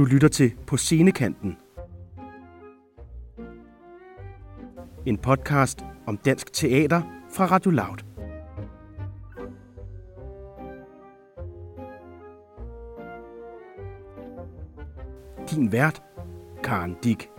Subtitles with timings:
[0.00, 1.56] Du lytter til På Scenekanten.
[5.06, 7.02] En podcast om dansk teater
[7.32, 7.98] fra Radio Loud.
[15.50, 16.02] Din vært,
[16.64, 17.30] Karen Dick.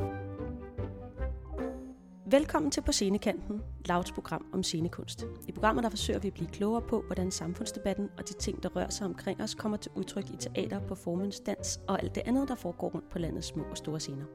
[2.32, 5.26] Velkommen til På Scenekanten, Lauts program om scenekunst.
[5.48, 8.70] I programmet der forsøger vi at blive klogere på, hvordan samfundsdebatten og de ting, der
[8.70, 12.48] rører sig omkring os, kommer til udtryk i teater, performance, dans og alt det andet,
[12.48, 14.26] der foregår rundt på landets små og store scener.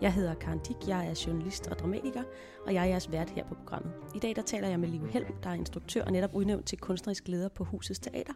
[0.00, 2.22] Jeg hedder Karen Dick, jeg er journalist og dramatiker,
[2.66, 3.92] og jeg er jeres vært her på programmet.
[4.14, 6.78] I dag der taler jeg med Liv Helm, der er instruktør og netop udnævnt til
[6.78, 8.34] kunstnerisk leder på Husets Teater,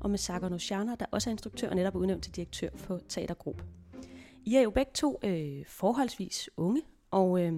[0.00, 3.64] og med Sager Nociana, der også er instruktør og netop udnævnt til direktør for Teatergruppe.
[4.44, 7.52] I er jo begge to øh, forholdsvis unge, og øh,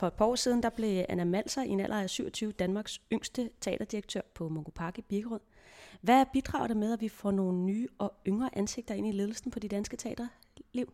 [0.00, 3.00] for et par år siden, der blev Anna Malser i en alder af 27 Danmarks
[3.12, 5.40] yngste teaterdirektør på Mungo Park i Birkerød.
[6.00, 9.50] Hvad bidrager det med, at vi får nogle nye og yngre ansigter ind i ledelsen
[9.50, 10.92] på de danske teaterliv?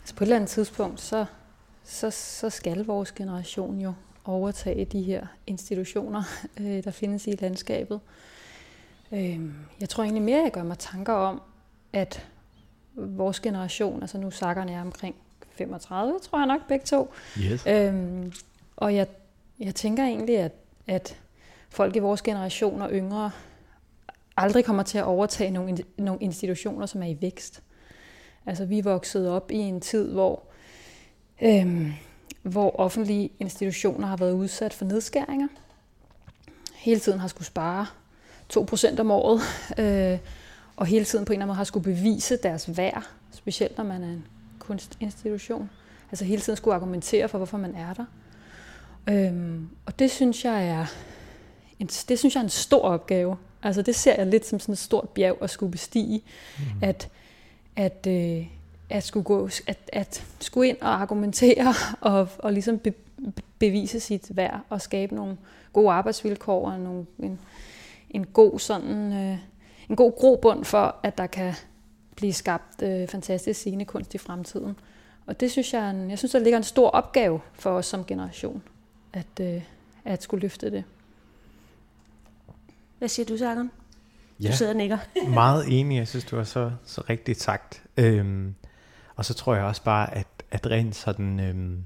[0.00, 1.26] Altså på et eller andet tidspunkt, så,
[1.84, 6.22] så, så skal vores generation jo overtage de her institutioner,
[6.60, 8.00] øh, der findes i landskabet.
[9.12, 11.42] Øhm, jeg tror egentlig mere, jeg gør mig tanker om,
[11.92, 12.26] at
[12.94, 15.16] vores generation, altså nu sakkerne er omkring
[15.56, 17.12] 35, tror jeg nok begge to.
[17.38, 17.66] Yes.
[17.66, 18.32] Øhm,
[18.76, 19.06] og jeg,
[19.60, 20.52] jeg tænker egentlig, at,
[20.86, 21.16] at
[21.68, 23.30] folk i vores generation og yngre
[24.36, 27.62] aldrig kommer til at overtage nogle, nogle institutioner, som er i vækst.
[28.46, 30.42] Altså vi vokset op i en tid, hvor,
[31.42, 31.92] øhm,
[32.42, 35.48] hvor offentlige institutioner har været udsat for nedskæringer.
[36.74, 37.86] Hele tiden har skulle spare
[38.52, 39.40] 2% om året,
[39.78, 40.18] øh,
[40.76, 43.84] og hele tiden på en eller anden måde har skulle bevise deres værd, specielt når
[43.84, 44.26] man er en
[44.66, 45.70] kunstinstitution.
[46.10, 48.04] Altså hele tiden skulle argumentere for, hvorfor man er der.
[49.08, 50.86] Øhm, og det synes jeg er
[51.80, 53.36] en, det synes jeg er en stor opgave.
[53.62, 56.22] Altså det ser jeg lidt som sådan et stort bjerg at skulle bestige.
[56.58, 56.64] Mm.
[56.82, 57.08] At,
[57.76, 58.46] at, øh,
[58.90, 62.92] at, skulle gå, at, at skulle ind og argumentere og, og ligesom be,
[63.58, 65.36] bevise sit værd og skabe nogle
[65.72, 67.40] gode arbejdsvilkår og nogle, en,
[68.10, 69.38] en god sådan øh,
[69.88, 71.54] en god grobund for, at der kan
[72.16, 74.76] blive skabt øh, fantastisk scenekunst i fremtiden.
[75.26, 78.04] Og det synes jeg, en, jeg synes, der ligger en stor opgave for os som
[78.04, 78.62] generation,
[79.12, 79.62] at, øh,
[80.04, 80.84] at skulle løfte det.
[82.98, 83.70] Hvad siger du, Sagan?
[84.40, 84.98] Ja, Du sidder og nikker.
[85.28, 85.96] meget enig.
[85.96, 87.82] Jeg synes, du har så, så rigtigt sagt.
[87.96, 88.54] Øhm,
[89.16, 91.84] og så tror jeg også bare, at, at rent sådan øhm,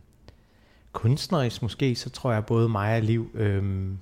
[0.92, 3.98] kunstnerisk måske, så tror jeg både mig og Liv øhm,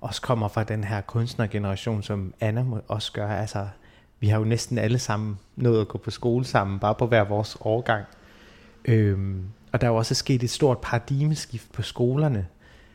[0.00, 3.28] også kommer fra den her kunstnergeneration, som Anna må også gør.
[3.28, 3.68] Altså,
[4.22, 7.24] vi har jo næsten alle sammen nået at gå på skole sammen, bare på hver
[7.24, 8.04] vores årgang.
[8.84, 12.46] Øhm, og der er jo også sket et stort paradigmeskift på skolerne,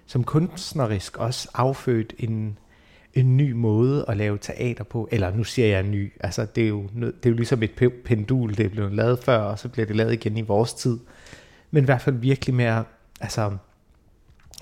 [0.05, 2.57] som kunstnerisk også affødt en,
[3.13, 5.07] en ny måde at lave teater på.
[5.11, 8.57] Eller nu siger jeg ny, altså det er jo, det er jo ligesom et pendul,
[8.57, 10.99] det er blevet lavet før, og så bliver det lavet igen i vores tid.
[11.71, 12.83] Men i hvert fald virkelig mere,
[13.21, 13.57] altså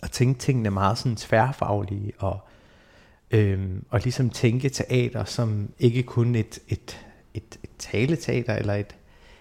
[0.03, 2.39] at tænke tingene meget sådan tværfaglige, og,
[3.35, 8.95] øhm, og ligesom tænke teater som ikke kun et, et, et, et taleteater, eller et,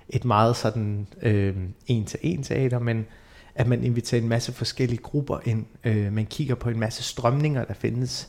[0.09, 3.07] et meget sådan øhm, en-til-en teater, men
[3.55, 5.67] at man inviterer en masse forskellige grupper ind.
[5.85, 8.29] Øh, man kigger på en masse strømninger, der findes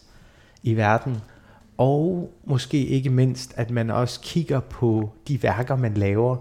[0.64, 1.18] i verden,
[1.78, 6.38] og måske ikke mindst, at man også kigger på de værker, man laver,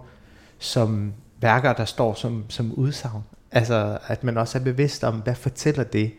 [0.58, 3.22] som værker, der står som, som udsagn.
[3.50, 6.12] Altså, at man også er bevidst om, hvad fortæller det,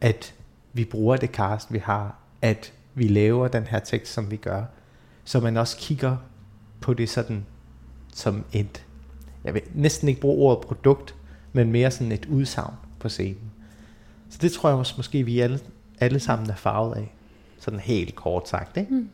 [0.00, 0.34] at
[0.72, 4.64] vi bruger det cast, vi har, at vi laver den her tekst, som vi gør.
[5.24, 6.16] Så man også kigger
[6.80, 7.46] på det sådan,
[8.14, 8.84] som et,
[9.44, 11.14] jeg vil næsten ikke bruge ordet produkt,
[11.52, 13.52] men mere sådan et udsagn på scenen.
[14.30, 15.60] Så det tror jeg også, måske vi alle,
[16.00, 17.14] alle sammen er farvet af.
[17.58, 18.94] Sådan helt kort sagt, ikke?
[18.94, 19.08] Mm.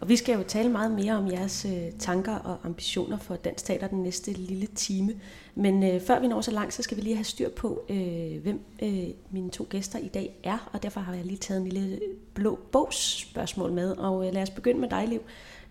[0.00, 3.64] Og vi skal jo tale meget mere om jeres øh, tanker og ambitioner for Dansk
[3.64, 5.12] Teater den næste lille time.
[5.54, 8.42] Men øh, før vi når så langt, så skal vi lige have styr på, øh,
[8.42, 10.70] hvem øh, mine to gæster i dag er.
[10.72, 12.00] Og derfor har jeg lige taget en lille
[12.34, 13.90] blå bogs spørgsmål med.
[13.90, 15.20] Og øh, lad os begynde med dig, Liv.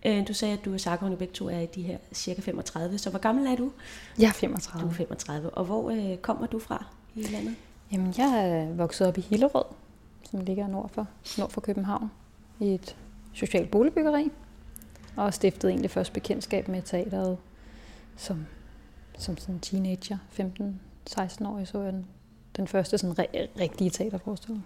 [0.05, 2.41] Øh, du sagde, at du og Sarkon og begge to er i de her cirka
[2.41, 2.97] 35.
[2.97, 3.71] Så hvor gammel er du?
[4.19, 4.85] Jeg er 35.
[4.85, 5.49] Du er 35.
[5.49, 6.85] Og hvor øh, kommer du fra
[7.15, 7.55] i landet?
[7.91, 9.65] Jamen, jeg er vokset op i Hillerød,
[10.31, 11.07] som ligger nord for,
[11.37, 12.11] nord for København,
[12.59, 12.95] i et
[13.35, 14.31] socialt boligbyggeri,
[15.15, 17.37] og stiftede egentlig først bekendtskab med teateret
[18.17, 18.45] som,
[19.17, 22.05] som sådan teenager, 15-16 år, så jeg den,
[22.57, 24.65] den første sådan re- rigtige teaterforestilling.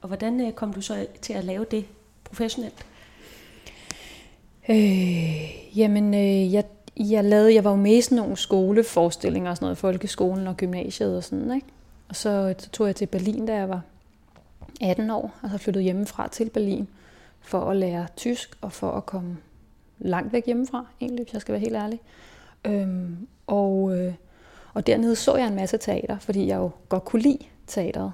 [0.00, 1.84] Og hvordan øh, kom du så til at lave det
[2.24, 2.86] professionelt?
[4.68, 6.64] Øh, jamen, øh, jeg,
[6.96, 10.56] jeg, lavede, jeg var jo med i sådan nogle skoleforestillinger og sådan noget, folkeskolen og
[10.56, 11.66] gymnasiet og sådan, ikke?
[12.08, 13.80] Og så, så tog jeg til Berlin, da jeg var
[14.80, 16.88] 18 år, og så flyttede hjemmefra til Berlin
[17.40, 19.36] for at lære tysk og for at komme
[19.98, 22.00] langt væk hjemmefra, egentlig, hvis jeg skal være helt ærlig.
[22.64, 24.14] Øhm, og, øh,
[24.74, 28.12] og dernede så jeg en masse teater, fordi jeg jo godt kunne lide teateret.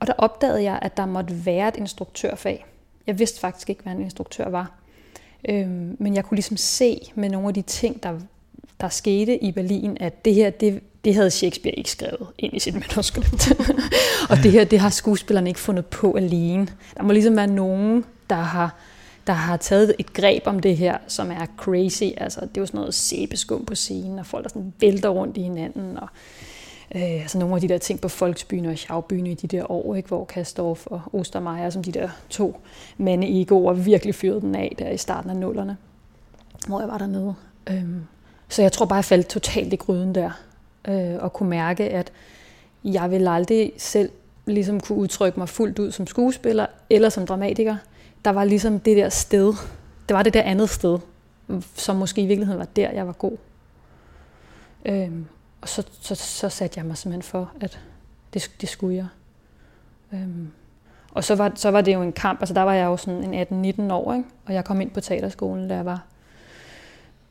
[0.00, 2.66] Og der opdagede jeg, at der måtte være et instruktørfag.
[3.06, 4.72] Jeg vidste faktisk ikke, hvad en instruktør var.
[5.48, 8.20] Øhm, men jeg kunne ligesom se med nogle af de ting, der,
[8.80, 12.58] der skete i Berlin, at det her, det, det havde Shakespeare ikke skrevet ind i
[12.58, 13.52] sit manuskript.
[14.30, 16.68] og det her, det har skuespillerne ikke fundet på alene.
[16.96, 18.74] Der må ligesom være nogen, der har,
[19.26, 22.04] der har taget et greb om det her, som er crazy.
[22.16, 25.36] Altså, det er jo sådan noget sæbeskum på scenen, og folk der sådan vælter rundt
[25.36, 26.08] i hinanden, og
[26.94, 29.94] øh, altså nogle af de der ting på Folksbyen og Schaubyen i de der år,
[29.94, 32.60] ikke, hvor Kastorf og Ostermeier, som de der to
[32.98, 35.76] mande går, virkelig fyrede den af der i starten af nullerne,
[36.66, 37.34] hvor jeg var dernede.
[37.70, 38.06] Øhm,
[38.48, 40.30] så jeg tror bare, jeg faldt totalt i gryden der,
[40.88, 42.12] øh, og kunne mærke, at
[42.84, 44.10] jeg vil aldrig selv
[44.46, 47.76] ligesom kunne udtrykke mig fuldt ud som skuespiller eller som dramatiker.
[48.24, 49.54] Der var ligesom det der sted,
[50.08, 50.98] det var det der andet sted,
[51.74, 53.36] som måske i virkeligheden var der, jeg var god.
[54.84, 55.26] Øhm,
[55.60, 57.80] og så, så, så satte jeg mig simpelthen for, at
[58.34, 59.06] det, det skulle jeg.
[60.12, 60.50] Øhm,
[61.10, 63.34] og så var, så var det jo en kamp, altså der var jeg jo sådan
[63.34, 64.28] en 18-19 år, ikke?
[64.46, 66.04] og jeg kom ind på teaterskolen, da jeg var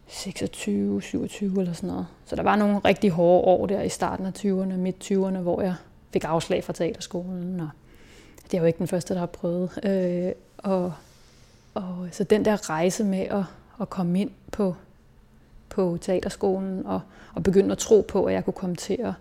[0.08, 2.08] 26, 27 eller sådan noget.
[2.26, 5.62] Så der var nogle rigtig hårde år der i starten af 20'erne, midt 20'erne, hvor
[5.62, 5.76] jeg
[6.14, 7.70] fik afslag fra teaterskolen, og
[8.44, 9.80] det er jo ikke den første, der har prøvet.
[9.84, 10.32] Øh,
[10.64, 10.94] og,
[11.74, 13.44] og så den der rejse med at,
[13.82, 14.76] at komme ind på,
[15.70, 17.02] på teaterskolen og,
[17.34, 19.14] og begynde at tro på, at jeg kunne komme til at,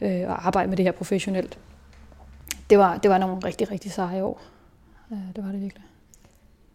[0.00, 1.58] øh, at arbejde med det her professionelt,
[2.70, 4.40] det var, det var nogle rigtig, rigtig seje år.
[5.12, 5.84] Øh, det var det virkelig.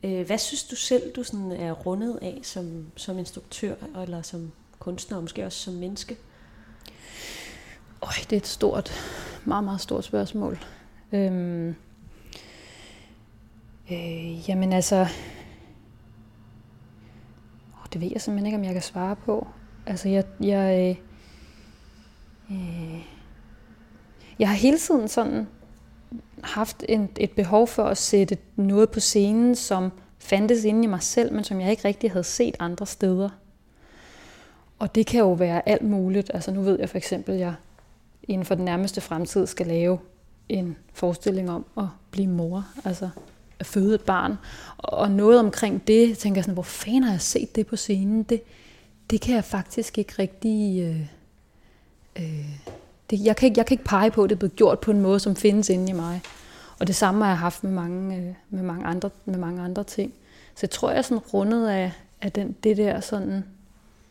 [0.03, 4.51] Øh, hvad synes du selv, du sådan er rundet af som, som instruktør, eller som
[4.80, 6.18] kunstner, og måske også som menneske?
[8.01, 8.91] Øj, det er et stort,
[9.45, 10.59] meget, meget stort spørgsmål.
[11.12, 11.75] Øhm,
[13.91, 15.01] øh, jamen altså,
[17.74, 19.47] oh, det ved jeg simpelthen ikke, om jeg kan svare på.
[19.86, 20.97] Altså, jeg, jeg,
[22.50, 23.01] øh, øh,
[24.39, 25.47] jeg har hele tiden sådan
[26.44, 31.01] haft en, et behov for at sætte noget på scenen, som fandtes inde i mig
[31.01, 33.30] selv, men som jeg ikke rigtig havde set andre steder.
[34.80, 36.31] Og det kan jo være alt muligt.
[36.33, 37.53] Altså nu ved jeg for eksempel, at jeg
[38.24, 40.00] inden for den nærmeste fremtid skal lave
[40.50, 43.09] en forestilling om at blive mor, altså
[43.60, 44.38] at føde et barn.
[44.78, 48.24] Og noget omkring det, tænker jeg sådan, hvor fanden har jeg set det på scenen?
[48.24, 48.42] Det,
[49.10, 50.84] det kan jeg faktisk ikke rigtig...
[50.84, 51.02] Øh,
[52.16, 52.60] øh,
[53.10, 54.92] det, jeg, kan ikke, jeg kan ikke pege på, at det er blevet gjort på
[54.92, 56.22] en måde, som findes inde i mig.
[56.80, 59.84] Og det samme har jeg haft med mange, øh, med mange, andre, med mange andre
[59.84, 60.14] ting.
[60.56, 61.92] Så jeg tror, jeg er sådan rundet af,
[62.22, 63.44] af den, det der sådan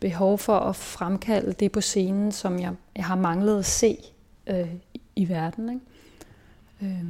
[0.01, 3.99] behov for at fremkalde det på scenen, som jeg, jeg har manglet at se
[4.47, 4.69] øh,
[5.17, 5.69] i, verden.
[5.69, 6.95] Ikke?
[6.95, 7.05] Øh,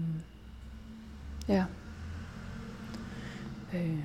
[1.49, 1.64] ja.
[3.74, 3.98] Øh.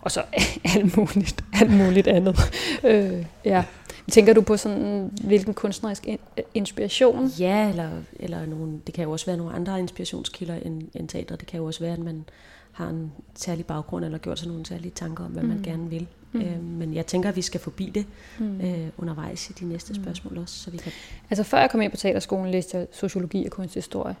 [0.00, 0.22] Og så
[0.74, 2.36] alt muligt, alt muligt andet.
[2.84, 3.64] øh, ja.
[4.10, 6.06] Tænker du på sådan, hvilken kunstnerisk
[6.54, 7.26] inspiration?
[7.26, 7.90] Ja, eller,
[8.20, 11.36] eller nogle, det kan jo også være nogle andre inspirationskilder end, end teater.
[11.36, 12.24] Det kan jo også være, at man
[12.72, 15.48] har en særlig baggrund, eller gjort sig nogle særlige tanker om, hvad mm.
[15.48, 16.06] man gerne vil.
[16.32, 16.40] Mm.
[16.40, 18.06] Øh, men jeg tænker, at vi skal forbi det
[18.38, 18.60] mm.
[18.60, 20.02] øh, undervejs i de næste mm.
[20.02, 20.54] spørgsmål også.
[20.54, 20.92] Så vi kan...
[21.30, 24.16] Altså før jeg kom ind på teaterskolen, læste jeg sociologi og kunsthistorie.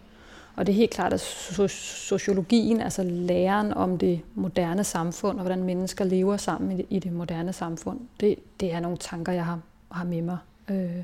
[0.56, 5.62] Og det er helt klart, at sociologien, altså læren om det moderne samfund, og hvordan
[5.62, 9.60] mennesker lever sammen i det, moderne samfund, det, det er nogle tanker, jeg har,
[9.90, 10.38] har med mig.
[10.70, 11.02] Øh,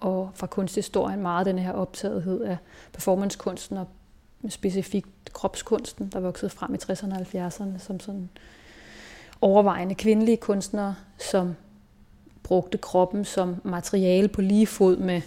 [0.00, 2.56] og fra kunsthistorien meget den her optagethed af
[2.92, 3.86] performancekunsten og
[4.48, 8.28] specifikt kropskunsten, der voksede frem i 60'erne og 70'erne som sådan
[9.40, 11.54] overvejende kvindelige kunstnere, som
[12.42, 15.22] brugte kroppen som materiale på lige fod med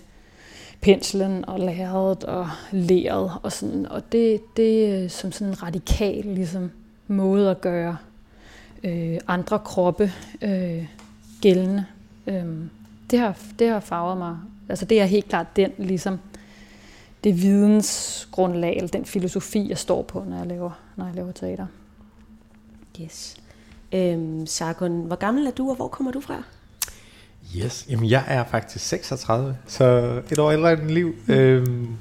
[0.81, 3.85] penslen og lærredet og leret og sådan.
[3.85, 6.71] Og det, det øh, som sådan en radikal ligesom,
[7.07, 7.97] måde at gøre
[8.83, 10.11] øh, andre kroppe
[10.41, 10.85] øh,
[11.41, 11.85] gældende.
[12.27, 12.45] Øh,
[13.11, 14.37] det, har, det har farvet mig.
[14.69, 16.19] Altså det er helt klart den ligesom
[17.23, 21.65] det vidensgrundlag, eller den filosofi, jeg står på, når jeg laver, når jeg laver teater.
[23.01, 23.37] Yes.
[23.91, 26.43] Øhm, Sargon, hvor gammel er du, og hvor kommer du fra?
[27.57, 29.85] Yes, jamen jeg er faktisk 36, så
[30.31, 31.15] et år ældre end liv.
[31.27, 31.33] Mm.
[31.33, 31.97] Øhm,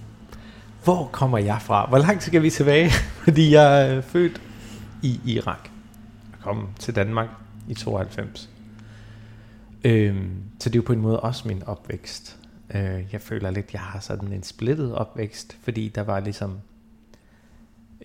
[0.85, 1.89] hvor kommer jeg fra?
[1.89, 2.91] Hvor langt skal vi tilbage?
[3.25, 4.43] Fordi jeg er født
[5.03, 5.71] i Irak.
[6.33, 7.29] Jeg kom til Danmark
[7.69, 8.51] i 92.
[9.85, 10.31] Øhm,
[10.61, 12.37] så det er jo på en måde også min opvækst.
[12.75, 16.59] Øh, jeg føler lidt, jeg har sådan en splittet opvækst, fordi der var ligesom,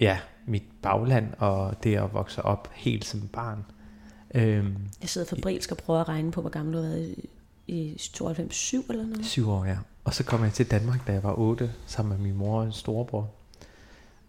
[0.01, 3.65] ja, mit bagland og det at vokse op helt som barn.
[4.35, 7.15] Øhm, jeg sidder fabrilsk og prøver at regne på, hvor gammel du har været
[7.67, 9.25] i 92, 7 eller noget?
[9.25, 9.77] 7 år, ja.
[10.03, 12.65] Og så kom jeg til Danmark, da jeg var 8, sammen med min mor og
[12.65, 13.29] en storebror.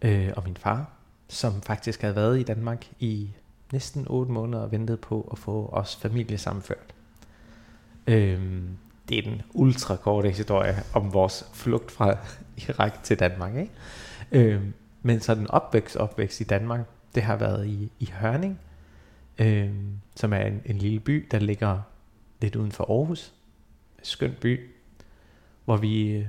[0.03, 0.91] Øh, og min far,
[1.29, 3.31] som faktisk havde været i Danmark i
[3.73, 6.95] næsten 8 måneder og ventede på at få os familie sammenført.
[8.07, 8.63] Øh,
[9.09, 12.17] det er den ultra korte historie om vores flugt fra
[12.69, 13.57] Irak til Danmark.
[13.57, 13.73] Ikke?
[14.33, 14.63] Øh,
[15.03, 16.81] men så den opvækst, opvækst i Danmark,
[17.15, 18.61] det har været i, i Hørning,
[19.39, 19.71] øh,
[20.15, 21.81] som er en, en lille by, der ligger
[22.41, 23.33] lidt uden for Aarhus.
[23.99, 24.71] En skøn by,
[25.65, 26.27] hvor vi øh,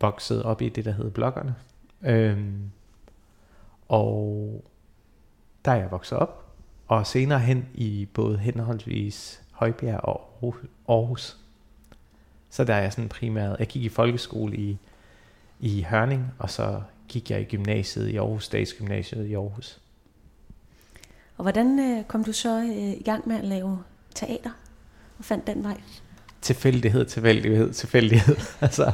[0.00, 1.54] voksede op i det, der hedder Blokkerne.
[2.02, 2.70] Øhm,
[3.88, 4.64] og
[5.64, 6.54] der er jeg vokset op,
[6.86, 10.38] og senere hen i både henholdsvis Højbjerg og
[10.88, 11.36] Aarhus.
[12.50, 14.78] Så der er jeg sådan primært, jeg gik i folkeskole i,
[15.60, 19.80] i Hørning, og så gik jeg i gymnasiet i Aarhus, Statsgymnasiet i Aarhus.
[21.36, 23.78] Og hvordan øh, kom du så øh, i gang med at lave
[24.14, 24.50] teater
[25.22, 25.80] og fandt den vej?
[26.40, 28.36] Tilfældighed, tilfældighed, tilfældighed.
[28.60, 28.92] altså,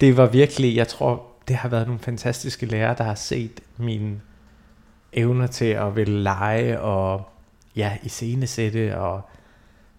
[0.00, 4.20] det var virkelig, jeg tror, det har været nogle fantastiske lærere, der har set mine
[5.12, 7.28] evner til at ville lege og
[7.76, 9.22] ja, i scenesætte og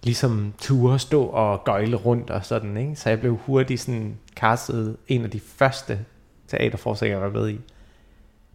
[0.03, 2.95] ligesom ture stå og gøjle rundt og sådan, ikke?
[2.95, 5.99] Så jeg blev hurtigt sådan castet en af de første
[6.47, 7.59] teaterforsikringer, jeg var med i.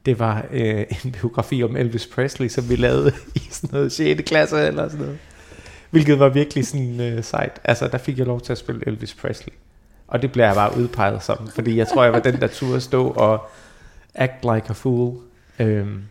[0.07, 4.23] Det var øh, en biografi om Elvis Presley, som vi lavede i sådan noget 6.
[4.27, 5.19] klasse eller sådan noget.
[5.91, 7.61] Hvilket var virkelig sådan øh, sejt.
[7.65, 9.53] Altså, der fik jeg lov til at spille Elvis Presley.
[10.09, 12.81] Og det blev jeg bare udpeget som, fordi jeg tror, jeg var den, der turde
[12.81, 13.49] stå og
[14.15, 15.17] act like a fool.
[15.59, 16.03] Øhm,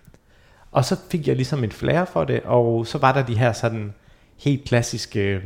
[0.71, 3.53] og så fik jeg ligesom en flair for det, og så var der de her
[3.53, 3.93] sådan
[4.37, 5.43] helt klassiske øh,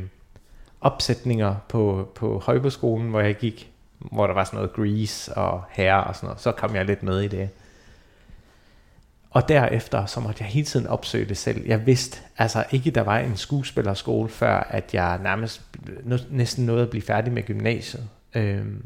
[0.81, 6.03] opsætninger på, på højbeskolen, hvor jeg gik, hvor der var sådan noget grease og herre
[6.03, 6.41] og sådan noget.
[6.41, 7.49] Så kom jeg lidt med i det.
[9.33, 11.67] Og derefter, så måtte jeg hele tiden opsøge det selv.
[11.67, 15.61] Jeg vidste altså ikke, der var en skuespillerskole, før at jeg nærmest
[16.29, 18.09] næsten nåede at blive færdig med gymnasiet.
[18.35, 18.85] Øhm,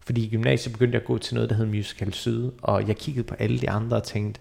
[0.00, 2.96] fordi i gymnasiet begyndte jeg at gå til noget, der hed Musical Syd, og jeg
[2.96, 4.40] kiggede på alle de andre og tænkte,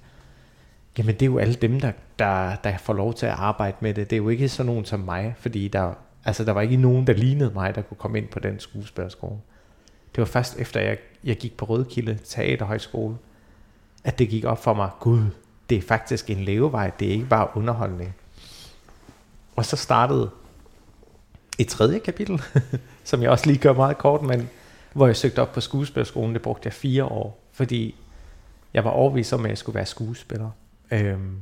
[0.98, 3.94] jamen det er jo alle dem, der, der, der får lov til at arbejde med
[3.94, 4.10] det.
[4.10, 5.94] Det er jo ikke sådan nogen som mig, fordi der,
[6.26, 9.38] altså der var ikke nogen, der lignede mig, der kunne komme ind på den skuespillerskole.
[10.16, 13.16] Det var først efter, jeg, jeg gik på Rødkilde Teaterhøjskole,
[14.04, 15.26] at det gik op for mig, gud,
[15.70, 18.16] det er faktisk en levevej, det er ikke bare underholdning.
[19.56, 20.30] Og så startede
[21.60, 22.42] et tredje kapitel,
[23.04, 24.50] som jeg også lige gør meget kort, men
[24.94, 27.96] hvor jeg søgte op på skuespillerskolen, det brugte jeg fire år, fordi
[28.74, 30.50] jeg var overvist om, at jeg skulle være skuespiller.
[30.92, 31.38] Øhm,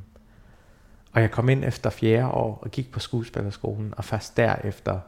[1.12, 5.00] og jeg kom ind efter fjerde år og gik på skuespillerskolen, og først derefter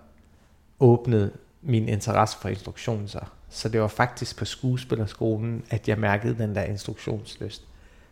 [0.80, 1.32] åbnede
[1.62, 3.26] min interesse for instruktion sig.
[3.54, 7.62] Så det var faktisk på skuespillerskolen, at jeg mærkede den der instruktionslyst.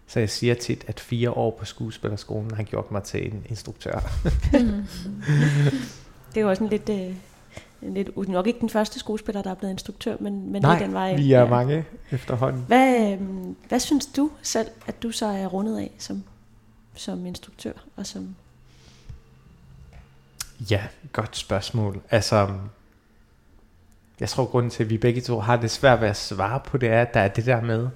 [0.08, 4.00] Så jeg siger tit, at fire år på skuespillerskolen har gjort mig til en instruktør.
[6.30, 7.16] det er jo også en lidt, øh,
[7.82, 10.86] en lidt, nok ikke den første skuespiller, der er blevet instruktør, men, men Nej, det
[10.86, 11.16] den vej.
[11.16, 11.50] vi er ja.
[11.50, 12.64] mange efterhånden.
[12.68, 13.20] Hvad, øh,
[13.68, 16.24] hvad synes du selv, at du så er rundet af som,
[16.96, 18.36] som instruktør og som
[20.70, 20.82] Ja,
[21.12, 22.02] godt spørgsmål.
[22.10, 22.50] Altså,
[24.22, 26.78] jeg tror, grunden til, at vi begge to har det svært ved at svare på,
[26.78, 27.88] det er, at der er det der med,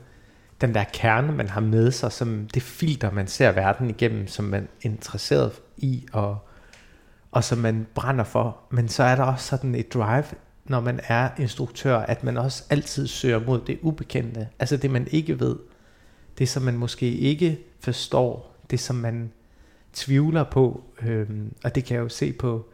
[0.62, 4.46] den der kerne, man har med sig, som det filter, man ser verden igennem, som
[4.46, 6.38] man er interesseret i, og,
[7.32, 8.58] og som man brænder for.
[8.70, 10.24] Men så er der også sådan et drive,
[10.66, 14.48] når man er instruktør, at man også altid søger mod det ubekendte.
[14.60, 15.56] Altså det, man ikke ved.
[16.38, 18.56] Det, som man måske ikke forstår.
[18.72, 19.32] Det, som man
[19.94, 20.84] tvivler på.
[21.02, 22.66] Øhm, og det kan jeg jo se på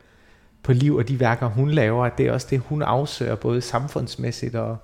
[0.63, 3.61] på liv og de værker, hun laver, at det er også det, hun afsøger, både
[3.61, 4.77] samfundsmæssigt og,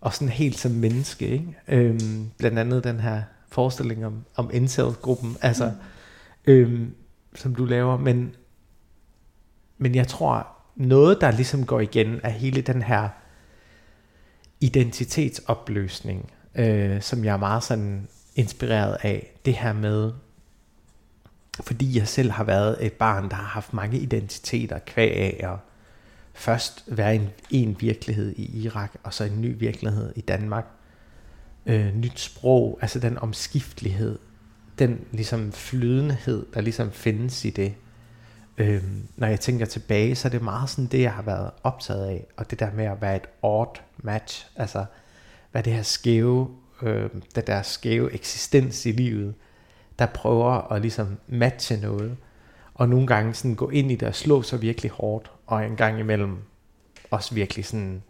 [0.00, 1.28] og sådan helt som menneske.
[1.28, 1.56] Ikke?
[1.68, 6.52] Øhm, blandt andet den her forestilling om, om incel-gruppen, altså, mm.
[6.52, 6.94] øhm,
[7.34, 7.96] som du laver.
[7.96, 8.34] Men,
[9.78, 13.08] men jeg tror, noget, der ligesom går igen, er hele den her
[14.60, 19.40] identitetsopløsning, øh, som jeg er meget sådan inspireret af.
[19.44, 20.12] Det her med,
[21.60, 25.58] fordi jeg selv har været et barn, der har haft mange identiteter kvæg af at
[26.34, 30.66] først være en, en virkelighed i Irak, og så en ny virkelighed i Danmark.
[31.66, 34.18] Øh, nyt sprog, altså den omskiftelighed,
[34.78, 37.74] den ligesom flydenhed, der ligesom findes i det.
[38.58, 38.82] Øh,
[39.16, 42.26] når jeg tænker tilbage, så er det meget sådan det, jeg har været optaget af,
[42.36, 44.84] og det der med at være et odd match, altså
[45.52, 46.48] hvad det her skæve,
[46.82, 49.34] øh, det der skæve eksistens i livet,
[49.98, 52.16] der prøver at ligesom matche noget,
[52.74, 55.76] og nogle gange sådan gå ind i det og slå sig virkelig hårdt, og en
[55.76, 56.38] gang imellem
[57.10, 58.02] også virkelig sådan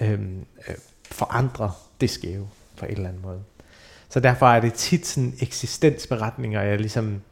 [0.00, 0.74] øhm, øh,
[1.10, 3.42] forandre det skæve på en eller anden måde.
[4.08, 7.22] Så derfor er det tit sådan eksistensberetninger, jeg ligesom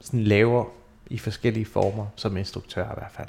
[0.00, 0.64] sådan laver
[1.06, 3.28] i forskellige former, som instruktør i hvert fald.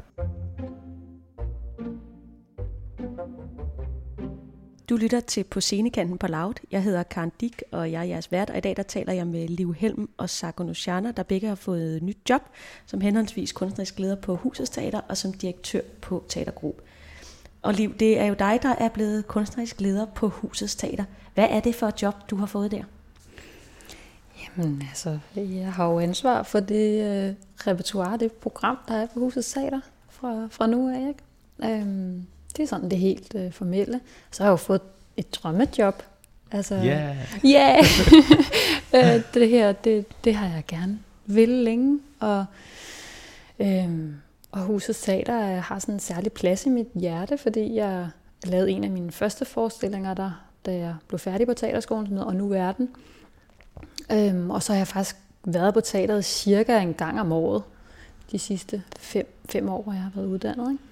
[4.92, 6.54] Du lytter til På Scenekanten på Loud.
[6.72, 9.28] Jeg hedder Karen Dick, og jeg er jeres vært, og i dag der taler jeg
[9.28, 12.42] med Liv Helm og Sako Nushana, der begge har fået et nyt job
[12.86, 16.82] som henholdsvis kunstnerisk leder på Husets Teater og som direktør på Teatergruppe.
[17.62, 21.04] Og Liv, det er jo dig, der er blevet kunstnerisk leder på Husets Teater.
[21.34, 22.84] Hvad er det for et job, du har fået der?
[24.58, 27.36] Jamen altså, jeg har jo ansvar for det øh,
[27.68, 31.08] repertoire, det program, der er på Husets Teater fra, fra nu af.
[31.08, 31.82] Ikke?
[31.82, 32.26] Øhm,
[32.58, 34.00] det er sådan det helt øh, formelle.
[34.32, 34.82] Så har jeg jo fået
[35.18, 36.04] et drømmejob.
[36.52, 37.16] Altså, yeah.
[37.44, 37.78] Ja,
[38.96, 42.00] øh, det her, det, det har jeg gerne vil længe.
[42.20, 42.46] Og,
[43.60, 43.90] øh,
[44.52, 48.10] og Huset Teater har sådan en særlig plads i mit hjerte, fordi jeg
[48.46, 50.32] lavede en af mine første forestillinger der,
[50.66, 52.90] da jeg blev færdig på teaterskolen, som hedder Og nu verden.
[54.12, 57.64] Øh, og så har jeg faktisk været på teateret cirka en gang om året
[58.32, 60.72] de sidste fem, fem år, hvor jeg har været uddannet.
[60.72, 60.84] Ikke?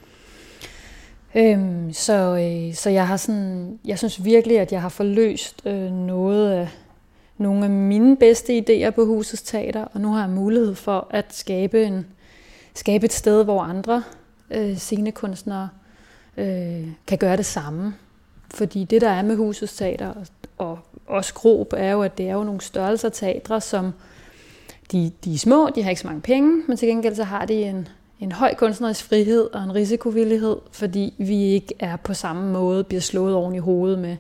[1.36, 5.92] Øhm, så, øh, så jeg har sådan, jeg synes virkelig, at jeg har forløst øh,
[5.92, 6.70] noget af
[7.38, 11.26] nogle af mine bedste idéer på Husets Teater, og nu har jeg mulighed for at
[11.30, 12.06] skabe, en,
[12.74, 14.04] skabe et sted, hvor andre
[14.52, 15.70] øh, scenekunstnere
[16.38, 17.94] øh, kan gøre det samme.
[18.54, 20.26] Fordi det, der er med Husets Teater, og,
[20.58, 23.94] og også Grob, er jo, at det er jo nogle størrelser teatre, som
[24.92, 27.46] de, de er små, de har ikke så mange penge, men til gengæld så har
[27.46, 27.88] de en,
[28.20, 33.02] en høj kunstnerisk frihed og en risikovillighed, fordi vi ikke er på samme måde bliver
[33.02, 34.18] slået oven i hovedet med,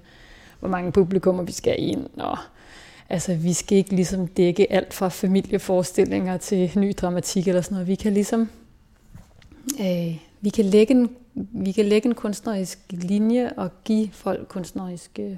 [0.60, 2.08] hvor mange publikummer vi skal ind.
[2.18, 2.38] Og,
[3.10, 7.88] altså, vi skal ikke ligesom dække alt fra familieforestillinger til ny dramatik eller sådan noget.
[7.88, 8.50] Vi kan ligesom
[9.82, 15.20] øh, vi kan lægge en, vi kan lægge en kunstnerisk linje og give folk kunstnerisk
[15.20, 15.38] øh,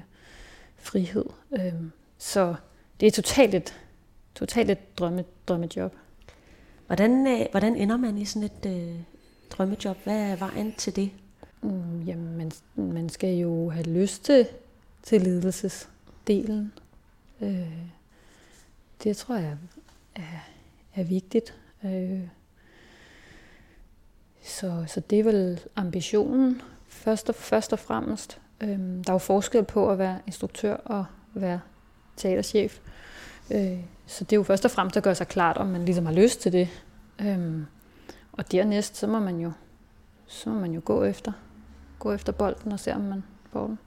[0.76, 1.24] frihed.
[1.52, 1.72] Øh,
[2.18, 2.54] så
[3.00, 3.74] det er totalt et,
[4.34, 5.94] totalt et drømme, drømmejob.
[6.92, 9.00] Hvordan, øh, hvordan ender man i sådan et øh,
[9.50, 9.96] drømmejob?
[10.04, 11.10] Hvad er vejen til det?
[11.62, 14.46] Mm, jamen, man, man skal jo have lyst til,
[15.02, 16.72] til ledelsesdelen.
[17.40, 17.72] Øh,
[19.02, 19.56] det tror jeg
[20.14, 20.38] er,
[20.94, 21.54] er vigtigt.
[21.84, 22.20] Øh,
[24.42, 28.40] så, så det er vel ambitionen først og, først og fremmest.
[28.60, 31.60] Øh, der er jo forskel på at være instruktør og være
[32.16, 32.78] teaterchef.
[32.78, 32.92] Øh,
[34.06, 36.12] så det er jo først og fremmest at gøre sig klart, om man ligesom har
[36.12, 36.68] lyst til det.
[37.20, 37.66] Øhm,
[38.32, 39.52] og dernæst, så må man jo,
[40.26, 41.32] så må man jo gå efter,
[41.98, 43.78] gå efter bolden og se, om man får den.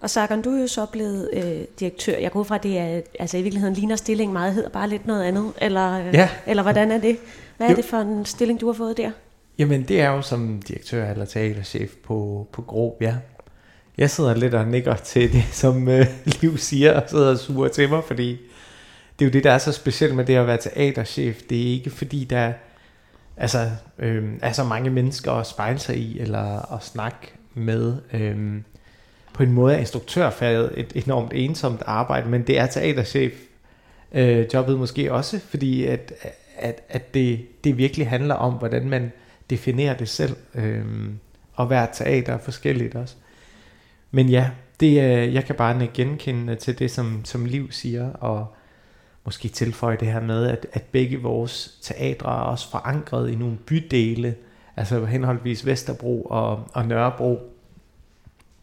[0.00, 2.18] Og Sagan, du er jo så blevet øh, direktør.
[2.18, 5.06] Jeg går fra, at det er, altså i virkeligheden ligner stilling meget, hedder bare lidt
[5.06, 5.52] noget andet.
[5.58, 6.28] Eller, øh, ja.
[6.46, 7.18] eller hvordan er det?
[7.56, 7.76] Hvad er jo.
[7.76, 9.10] det for en stilling, du har fået der?
[9.58, 13.16] Jamen, det er jo som direktør eller teaterchef på, på Grob, ja.
[13.98, 16.06] Jeg sidder lidt og nikker til det, som øh,
[16.40, 18.40] Liv siger, og sidder og suger til mig, fordi
[19.18, 21.42] det er jo det, der er så specielt med det at være teaterchef.
[21.50, 22.52] Det er ikke fordi, der
[23.36, 27.96] altså, øh, er så mange mennesker at spejle sig i, eller at snakke med.
[28.12, 28.62] Øh,
[29.34, 33.32] på en måde er instruktørfaget et enormt ensomt arbejde, men det er teaterchef
[34.12, 36.12] øh, jobbet måske også, fordi at,
[36.58, 39.12] at, at det, det virkelig handler om, hvordan man
[39.50, 40.84] definerer det selv, øh,
[41.54, 43.14] og hver teater er forskelligt også.
[44.12, 48.12] Men ja, det, øh, jeg kan bare genkende øh, til det, som, som Liv siger,
[48.12, 48.54] og
[49.24, 53.56] måske tilføje det her med, at, at begge vores teatre er også forankret i nogle
[53.56, 54.34] bydele,
[54.76, 57.38] altså henholdsvis Vesterbro og, og Nørrebro,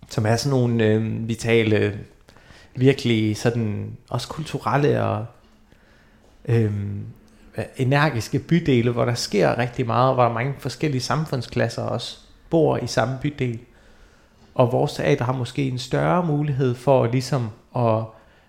[0.10, 2.00] som er sådan nogle øh, vitale,
[2.76, 5.26] virkelig sådan også kulturelle og
[6.46, 6.72] øh,
[7.78, 12.88] energiske bydele, hvor der sker rigtig meget, hvor der mange forskellige samfundsklasser også bor i
[12.88, 13.60] samme bydel.
[14.60, 18.04] Og vores teater har måske en større mulighed for ligesom at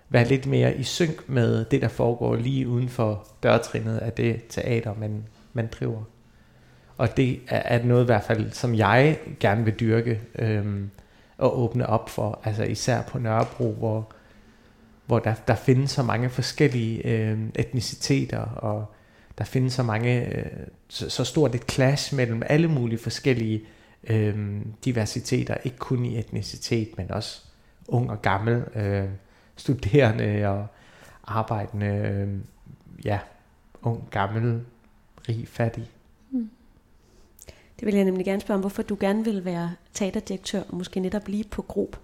[0.09, 4.41] være lidt mere i synk med det, der foregår lige uden for dørtrinnet af det
[4.49, 6.03] teater, man, man driver.
[6.97, 10.89] Og det er, noget i hvert fald, som jeg gerne vil dyrke øhm,
[11.37, 14.11] og åbne op for, altså især på Nørrebro, hvor,
[15.05, 18.85] hvor der, der findes så mange forskellige øh, etniciteter, og
[19.37, 20.45] der findes så mange, øh,
[20.87, 23.65] så, så stort et clash mellem alle mulige forskellige øh,
[24.85, 27.41] diversiteter, ikke kun i etnicitet, men også
[27.87, 29.09] ung og gammel, øh,
[29.55, 30.67] studerende og
[31.23, 32.29] arbejdende, øh,
[33.05, 33.19] ja,
[33.81, 34.61] ung, gammel,
[35.29, 35.89] rig, fattig.
[36.31, 36.49] Mm.
[37.79, 40.99] Det vil jeg nemlig gerne spørge om, hvorfor du gerne vil være teaterdirektør, og måske
[40.99, 41.97] netop lige på grup.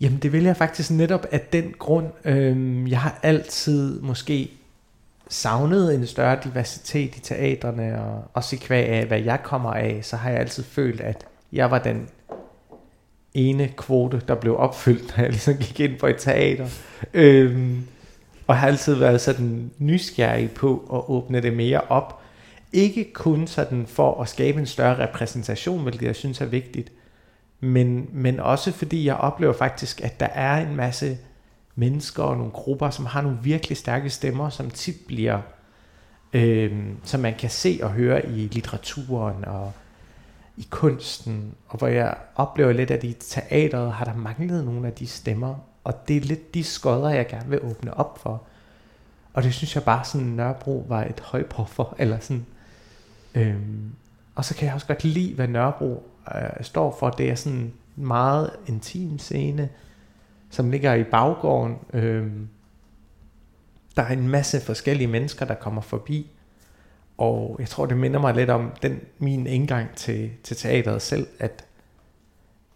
[0.00, 2.06] Jamen det vil jeg faktisk netop af den grund.
[2.24, 4.59] Øh, jeg har altid måske
[5.32, 10.00] savnet en større diversitet i teatrene, og også i kvæg af, hvad jeg kommer af,
[10.02, 12.08] så har jeg altid følt, at jeg var den
[13.34, 16.68] ene kvote, der blev opfyldt, når jeg ligesom gik ind på et teater.
[17.14, 17.86] Øhm,
[18.46, 22.20] og har altid været sådan nysgerrig på at åbne det mere op.
[22.72, 26.92] Ikke kun sådan for at skabe en større repræsentation, hvilket jeg synes er vigtigt,
[27.62, 31.18] Men, men også fordi jeg oplever faktisk, at der er en masse
[31.80, 35.40] mennesker og nogle grupper, som har nogle virkelig stærke stemmer, som tit bliver,
[36.32, 39.72] øh, som man kan se og høre i litteraturen og
[40.56, 44.92] i kunsten, og hvor jeg oplever lidt, at i teateret har der manglet nogle af
[44.92, 48.42] de stemmer, og det er lidt de skodder, jeg gerne vil åbne op for.
[49.34, 52.46] Og det synes jeg bare sådan, Nørrebro var et højpår for, eller sådan.
[53.34, 53.92] Øhm,
[54.34, 57.10] og så kan jeg også godt lide, hvad Nørrebro øh, står for.
[57.10, 59.68] Det er sådan en meget intim scene,
[60.50, 61.76] som ligger i baggården.
[61.92, 62.26] Øh,
[63.96, 66.30] der er en masse forskellige mennesker, der kommer forbi.
[67.18, 71.26] Og jeg tror, det minder mig lidt om den min indgang til, til teateret selv,
[71.38, 71.64] at,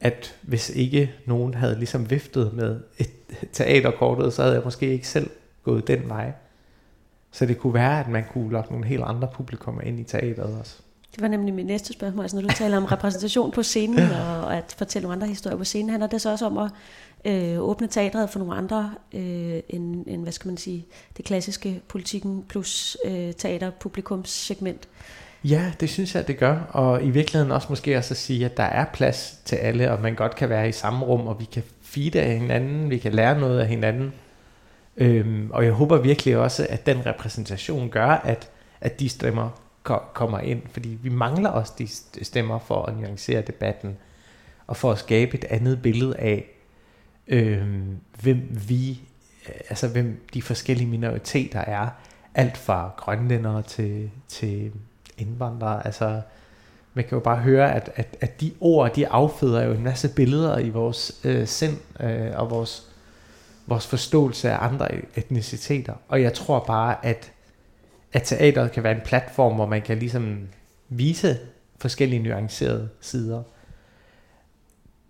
[0.01, 3.11] at hvis ikke nogen havde ligesom viftet med et
[3.53, 5.31] teaterkortet, så havde jeg måske ikke selv
[5.63, 6.33] gået den vej.
[7.31, 10.59] Så det kunne være, at man kunne lokke nogle helt andre publikummer ind i teateret
[10.61, 10.84] også.
[11.15, 14.57] Det var nemlig mit næste spørgsmål, altså når du taler om repræsentation på scenen, og
[14.57, 16.71] at fortælle nogle andre historier på scenen, handler det så også om at
[17.25, 21.81] øh, åbne teatret for nogle andre øh, end, end, hvad skal man sige, det klassiske
[21.89, 24.89] politikken plus øh, teater publikumssegment?
[25.45, 26.59] Ja, det synes jeg, det gør.
[26.71, 30.03] Og i virkeligheden også måske også at sige, at der er plads til alle, og
[30.03, 33.13] man godt kan være i samme rum, og vi kan feede af hinanden, vi kan
[33.13, 34.13] lære noget af hinanden.
[34.97, 38.51] Øhm, og jeg håber virkelig også, at den repræsentation gør, at,
[38.81, 39.51] at de stemmer
[40.15, 43.97] kommer ind, fordi vi mangler også de stemmer for at nuancere debatten,
[44.67, 46.51] og for at skabe et andet billede af,
[47.27, 47.63] øh,
[48.23, 49.01] hvem vi,
[49.49, 51.89] øh, altså hvem de forskellige minoriteter er,
[52.35, 54.73] alt fra grønlændere til, til
[55.19, 56.21] indvandrere, altså
[56.95, 60.09] man kan jo bare høre, at, at, at de ord, de afføder jo en masse
[60.09, 62.95] billeder i vores øh, sind øh, og vores
[63.67, 65.95] vores forståelse af andre etniciteter.
[66.09, 67.33] Og jeg tror bare, at,
[68.15, 70.49] at teateret kan være en platform, hvor man kan ligesom
[70.89, 71.39] vise
[71.77, 73.43] forskellige nuancerede sider.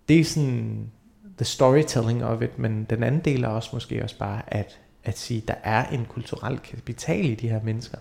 [0.07, 0.91] Det er sådan
[1.37, 5.17] the storytelling of it, men den anden del er også måske også bare at, at
[5.17, 7.97] sige, at der er en kulturel kapital i de her mennesker.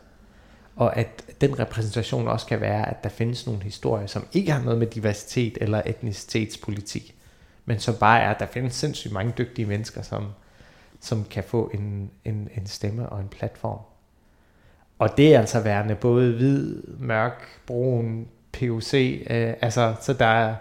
[0.76, 4.62] Og at den repræsentation også kan være, at der findes nogle historier, som ikke har
[4.62, 7.14] noget med diversitet eller etnicitetspolitik,
[7.64, 10.26] men som bare er, at der findes sindssygt mange dygtige mennesker, som,
[11.00, 13.78] som kan få en, en, en stemme og en platform.
[14.98, 18.94] Og det er altså værende både hvid, mørk, brun, POC,
[19.30, 20.54] øh, altså så der er,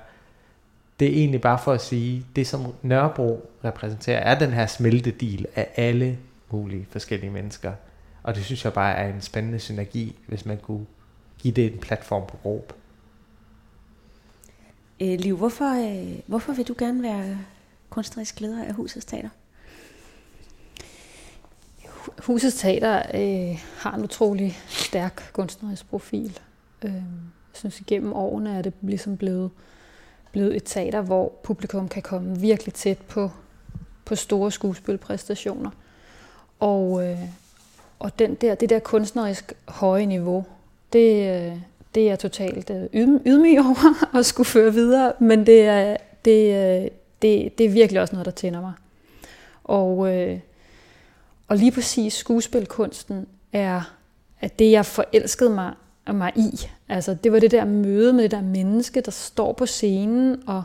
[1.00, 5.46] det er egentlig bare for at sige, det som Nørrebro repræsenterer, er den her smeltedil
[5.56, 6.18] af alle
[6.52, 7.74] mulige forskellige mennesker.
[8.24, 10.86] Og det synes jeg bare er en spændende synergi, hvis man kunne
[11.38, 12.74] give det en platform på råb.
[15.00, 17.38] Øh, Liv, hvorfor, øh, hvorfor vil du gerne være
[17.90, 19.30] kunstnerisk leder af Husets Teater?
[22.20, 26.40] Husets Teater øh, har en utrolig stærk kunstnerisk profil.
[26.84, 27.02] Øh, jeg
[27.54, 29.52] synes, igennem årene er det ligesom blevet,
[30.32, 33.32] blevet et teater, hvor publikum kan komme virkelig tæt på,
[34.06, 35.70] på store skuespilpræstationer.
[36.60, 37.20] Og, øh,
[38.00, 40.46] og den der, det der kunstnerisk høje niveau,
[40.94, 41.58] det, øh,
[41.96, 42.88] det er jeg totalt øh,
[43.26, 46.88] ydmyg over at skulle føre videre, men det er, det, øh,
[47.22, 48.74] det, det er virkelig også noget, der tænder mig.
[49.64, 50.40] Og øh,
[51.54, 53.82] og lige præcis skuespilkunsten er,
[54.42, 55.74] at det, jeg forelskede mig,
[56.14, 56.68] mig i.
[56.90, 60.64] Altså, det var det der møde med det der menneske, der står på scenen og,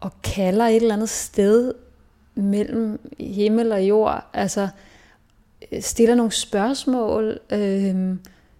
[0.00, 1.74] og kalder et eller andet sted
[2.34, 4.24] mellem himmel og jord.
[4.32, 4.68] Altså,
[5.80, 8.14] stiller nogle spørgsmål, øh,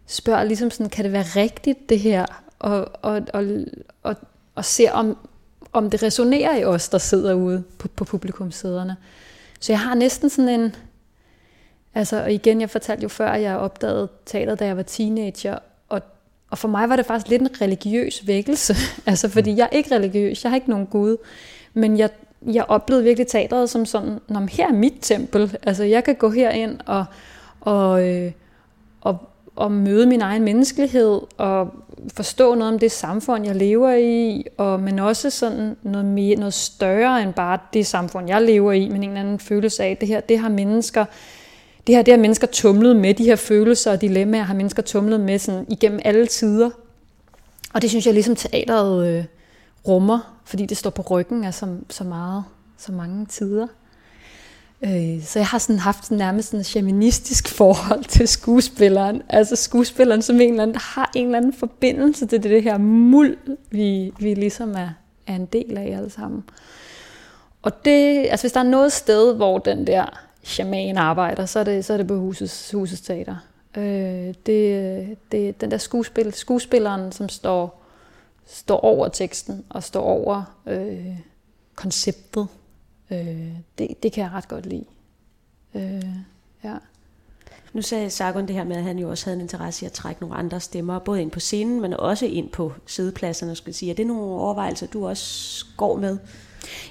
[0.07, 2.27] spørger ligesom sådan, kan det være rigtigt det her?
[2.59, 3.45] Og, og, og,
[4.03, 4.17] og,
[4.55, 5.17] og ser om,
[5.73, 8.97] om det resonerer i os, der sidder ude på, på publikumsæderne.
[9.61, 10.75] Så jeg har næsten sådan en,
[11.95, 15.59] Altså, og igen, jeg fortalte jo før, at jeg opdagede teater, da jeg var teenager,
[15.89, 16.01] og,
[16.51, 18.75] og for mig var det faktisk lidt en religiøs vækkelse,
[19.11, 21.17] altså fordi jeg er ikke religiøs, jeg har ikke nogen Gud,
[21.75, 22.11] men jeg,
[22.47, 26.31] jeg oplevede virkelig teateret som sådan, Nå, her er mit tempel, altså jeg kan gå
[26.31, 27.05] herind og,
[27.61, 28.33] og, øh,
[29.01, 29.19] og,
[29.57, 31.75] og møde min egen menneskelighed, og
[32.15, 36.55] forstå noget om det samfund, jeg lever i, og, men også sådan noget, mere, noget
[36.55, 40.01] større end bare det samfund, jeg lever i, men en eller anden følelse af, at
[40.01, 41.05] det her, det har mennesker,
[41.87, 45.21] det her, det har mennesker tumlet med, de her følelser og dilemmaer har mennesker tumlet
[45.21, 46.71] med sådan, igennem alle tider.
[47.75, 49.25] Og det synes jeg ligesom teateret øh,
[49.89, 52.45] rummer, fordi det står på ryggen af så, så meget,
[52.79, 53.67] så mange tider.
[54.85, 59.23] Øh, så jeg har sådan haft sådan nærmest sådan et shamanistisk forhold til skuespilleren.
[59.29, 62.79] Altså skuespilleren som en eller anden, har en eller anden forbindelse til det, det her
[62.79, 63.37] muld,
[63.71, 64.89] vi, vi ligesom er,
[65.27, 66.45] er en del af alle sammen.
[67.63, 71.65] Og det, altså hvis der er noget sted, hvor den der shaman arbejder, så er
[71.65, 73.37] det, så er det på husets, husets teater.
[73.77, 77.83] Øh, det, det, den der skuespil, skuespilleren, som står
[78.47, 81.17] står over teksten og står over øh,
[81.75, 82.49] konceptet.
[83.11, 84.85] Øh, det, det kan jeg ret godt lide.
[85.75, 86.05] Øh,
[86.65, 86.77] ja.
[87.73, 89.93] Nu sagde Sargon det her med, at han jo også havde en interesse i at
[89.93, 93.55] trække nogle andre stemmer, både ind på scenen, men også ind på sidepladserne.
[93.55, 93.91] Skal jeg sige.
[93.91, 96.19] Er det nogle overvejelser, du også går med?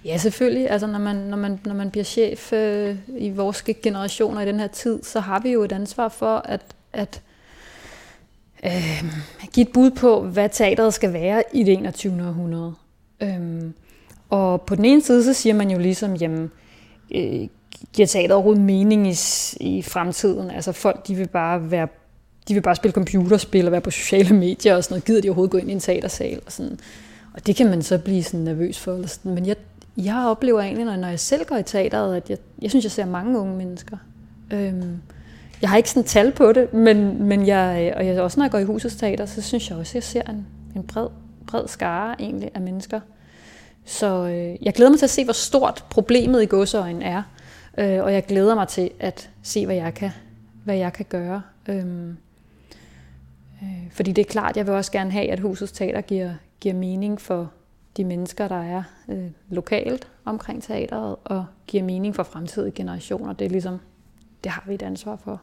[0.06, 0.70] Ja, selvfølgelig.
[0.70, 4.60] Altså, når, man, når, man, når man bliver chef øh, i vores generationer i den
[4.60, 6.62] her tid, så har vi jo et ansvar for at,
[6.94, 7.22] at
[8.66, 9.04] øh,
[9.54, 12.28] give et bud på, hvad teateret skal være i det 21.
[12.28, 12.74] århundrede.
[13.22, 13.74] Øhm,
[14.30, 16.52] og på den ene side, så siger man jo ligesom, jamen,
[17.16, 17.48] øh,
[17.94, 19.16] giver teateret overhovedet mening i,
[19.60, 20.52] i fremtiden?
[20.52, 21.88] Altså folk, de vil bare være
[22.48, 25.06] de vil bare spille computerspil og være på sociale medier og sådan noget.
[25.06, 26.42] Gider de overhovedet gå ind i en teatersal?
[26.46, 26.80] Og, sådan
[27.34, 28.94] og det kan man så blive sådan nervøs for.
[28.94, 29.34] Eller sådan.
[29.34, 29.56] Men jeg,
[29.98, 33.06] jeg oplever egentlig, når jeg selv går i teateret, at jeg, jeg synes, jeg ser
[33.06, 33.98] mange unge mennesker.
[34.52, 35.02] Øhm,
[35.62, 38.46] jeg har ikke sådan tal på det, men, men jeg, øh, og jeg, også når
[38.46, 41.08] jeg går i husets teater, så synes jeg også, at jeg ser en, en bred,
[41.48, 43.00] bred skare egentlig af mennesker.
[43.86, 47.24] Så øh, jeg glæder mig til at se, hvor stort problemet i godsøjen er.
[47.78, 50.12] Øh, og jeg glæder mig til at se, hvad jeg kan,
[50.64, 51.42] hvad jeg kan gøre.
[51.70, 52.18] Øhm,
[53.64, 56.76] øh, fordi det er klart, jeg vil også gerne have, at husets teater giver, giver
[56.76, 57.52] mening for
[57.98, 63.34] de mennesker, der er øh, lokalt omkring teateret, og giver mening for fremtidige generationer.
[63.34, 63.80] Det er ligesom,
[64.44, 65.42] det har vi et ansvar for.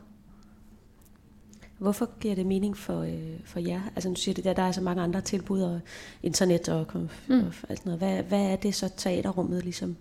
[1.79, 3.81] Hvorfor giver det mening for, øh, for jer?
[3.97, 5.81] Altså nu siger det der, der er så mange andre tilbud og
[6.23, 6.87] internet og,
[7.29, 7.47] mm.
[7.47, 7.99] og alt noget.
[7.99, 9.97] Hvad, hvad er det så teaterrummet ligesom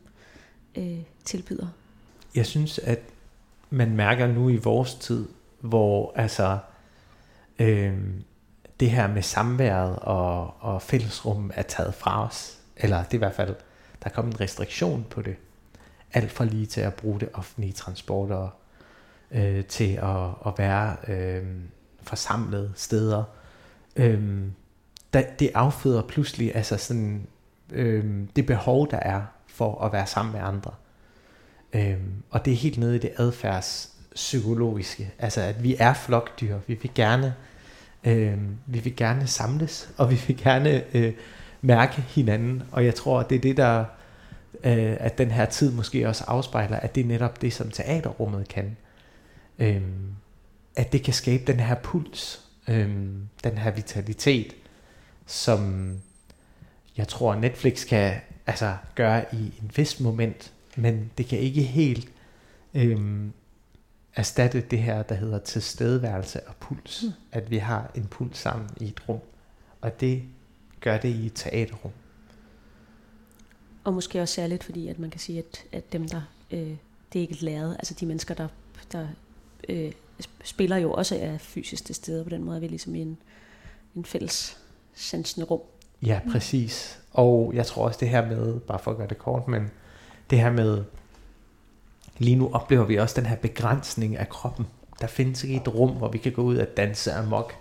[0.78, 1.68] øh, tilbyder?
[2.36, 3.00] Jeg synes, at
[3.70, 5.28] man mærker nu i vores tid,
[5.62, 6.58] hvor altså
[7.60, 7.98] øh,
[8.80, 12.58] det her med samværet og, og fællesrum er taget fra os.
[12.78, 13.56] Eller det er i hvert fald,
[14.04, 15.36] der er kommet en restriktion på det.
[16.14, 18.50] Alt for lige til at bruge det offentlige transporter
[19.32, 21.44] øh, til at, at være øh,
[22.02, 23.24] forsamlet steder.
[23.96, 24.42] Øh,
[25.14, 27.28] der, det afføder pludselig altså sådan,
[27.72, 30.72] øh, det behov, der er for at være sammen med andre.
[31.74, 31.98] Øh,
[32.30, 35.12] og det er helt nede i det adfærdspsykologiske.
[35.20, 36.58] Altså at vi er flokdyr.
[36.68, 37.36] Vi vil gerne,
[38.04, 41.14] øh, vi vil gerne samles, og vi vil gerne øh,
[41.62, 42.64] mærke hinanden.
[42.72, 43.80] Og jeg tror, at det er det, der
[44.64, 48.48] øh, at den her tid måske også afspejler, at det er netop det, som teaterrummet
[48.48, 48.78] kan
[49.60, 49.82] Øh,
[50.76, 52.90] at det kan skabe den her puls, øh,
[53.44, 54.56] den her vitalitet,
[55.26, 55.92] som
[56.98, 58.14] jeg tror Netflix kan
[58.48, 62.10] altså gøre i en vis moment, men det kan ikke helt
[62.74, 63.26] øh,
[64.18, 67.04] erstatte det her, der hedder tilstedeværelse og puls.
[67.04, 67.12] Mm.
[67.32, 69.20] At vi har en puls sammen i et rum.
[69.82, 70.24] Og det
[70.80, 71.92] gør det i et teaterrum.
[73.84, 76.76] Og måske også særligt, fordi at man kan sige, at, at dem, der, øh,
[77.14, 78.48] det er ikke læret, altså de mennesker, der,
[78.92, 79.08] der
[79.70, 79.92] øh,
[80.44, 83.18] spiller jo også er fysisk til stede, på den måde er vi ligesom i en,
[83.96, 84.58] en fælles
[84.94, 85.62] sansende rum.
[86.02, 87.00] Ja, præcis.
[87.12, 89.72] Og jeg tror også det her med, bare for at gøre det kort, men
[90.30, 90.84] det her med,
[92.18, 94.66] lige nu oplever vi også den her begrænsning af kroppen.
[95.02, 97.54] Der findes ikke et rum, hvor vi kan gå ud og danse amok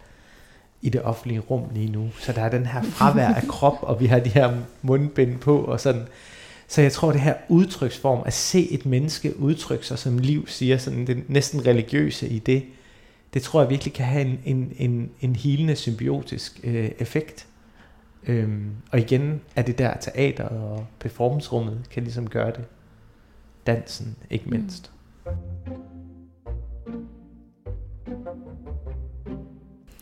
[0.82, 2.08] i det offentlige rum lige nu.
[2.18, 5.58] Så der er den her fravær af krop, og vi har de her mundbind på,
[5.58, 6.06] og sådan.
[6.68, 10.78] Så jeg tror, det her udtryksform, at se et menneske udtrykke sig, som liv siger,
[10.78, 12.64] sådan det næsten religiøse i det,
[13.34, 17.46] det tror jeg virkelig kan have en, en, en, en hilende symbiotisk øh, effekt.
[18.26, 22.64] Øhm, og igen er det der teater og performancerummet kan ligesom gøre det.
[23.66, 24.90] Dansen ikke mindst.
[25.26, 25.32] Mm.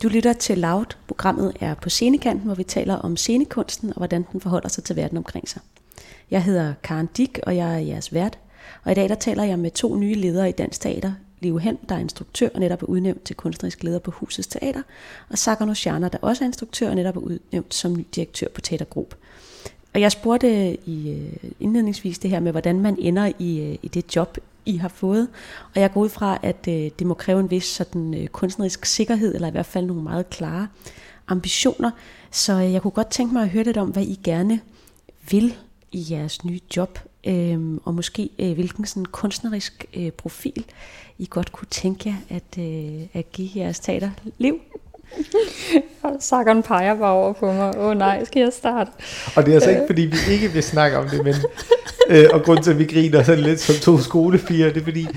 [0.03, 0.85] Du lytter til Loud.
[1.07, 4.95] Programmet er på scenekanten, hvor vi taler om scenekunsten og hvordan den forholder sig til
[4.95, 5.61] verden omkring sig.
[6.31, 8.39] Jeg hedder Karen Dick, og jeg er jeres vært.
[8.83, 11.13] Og i dag der taler jeg med to nye ledere i Dansk Teater.
[11.39, 14.81] Liv Hen, der er instruktør og netop er udnævnt til kunstnerisk leder på Husets Teater,
[15.29, 18.61] og Sagar Nociana, der også er instruktør og netop er udnævnt som ny direktør på
[18.61, 19.15] Teatergrupp.
[19.95, 23.87] Og jeg spurgte i øh, indledningsvis det her med, hvordan man ender i, øh, i
[23.87, 25.27] det job, I har fået.
[25.75, 29.35] Og jeg går ud fra, at øh, det må kræve en vis sådan, kunstnerisk sikkerhed,
[29.35, 30.67] eller i hvert fald nogle meget klare
[31.27, 31.91] ambitioner.
[32.31, 34.59] Så jeg kunne godt tænke mig at høre lidt om, hvad I gerne
[35.29, 35.55] vil
[35.91, 40.65] i jeres nye job, øh, og måske øh, hvilken sådan kunstnerisk øh, profil
[41.17, 44.59] I godt kunne tænke jer at, øh, at give jeres teaterliv.
[46.19, 47.77] Sakkeren peger bare over på mig.
[47.77, 48.91] Åh oh, nej, skal jeg starte?
[49.35, 51.33] Og det er altså ikke, fordi vi ikke vil snakke om det, men
[52.09, 55.07] øh, og grund til, at vi griner sådan lidt som to skolepiger, det er fordi,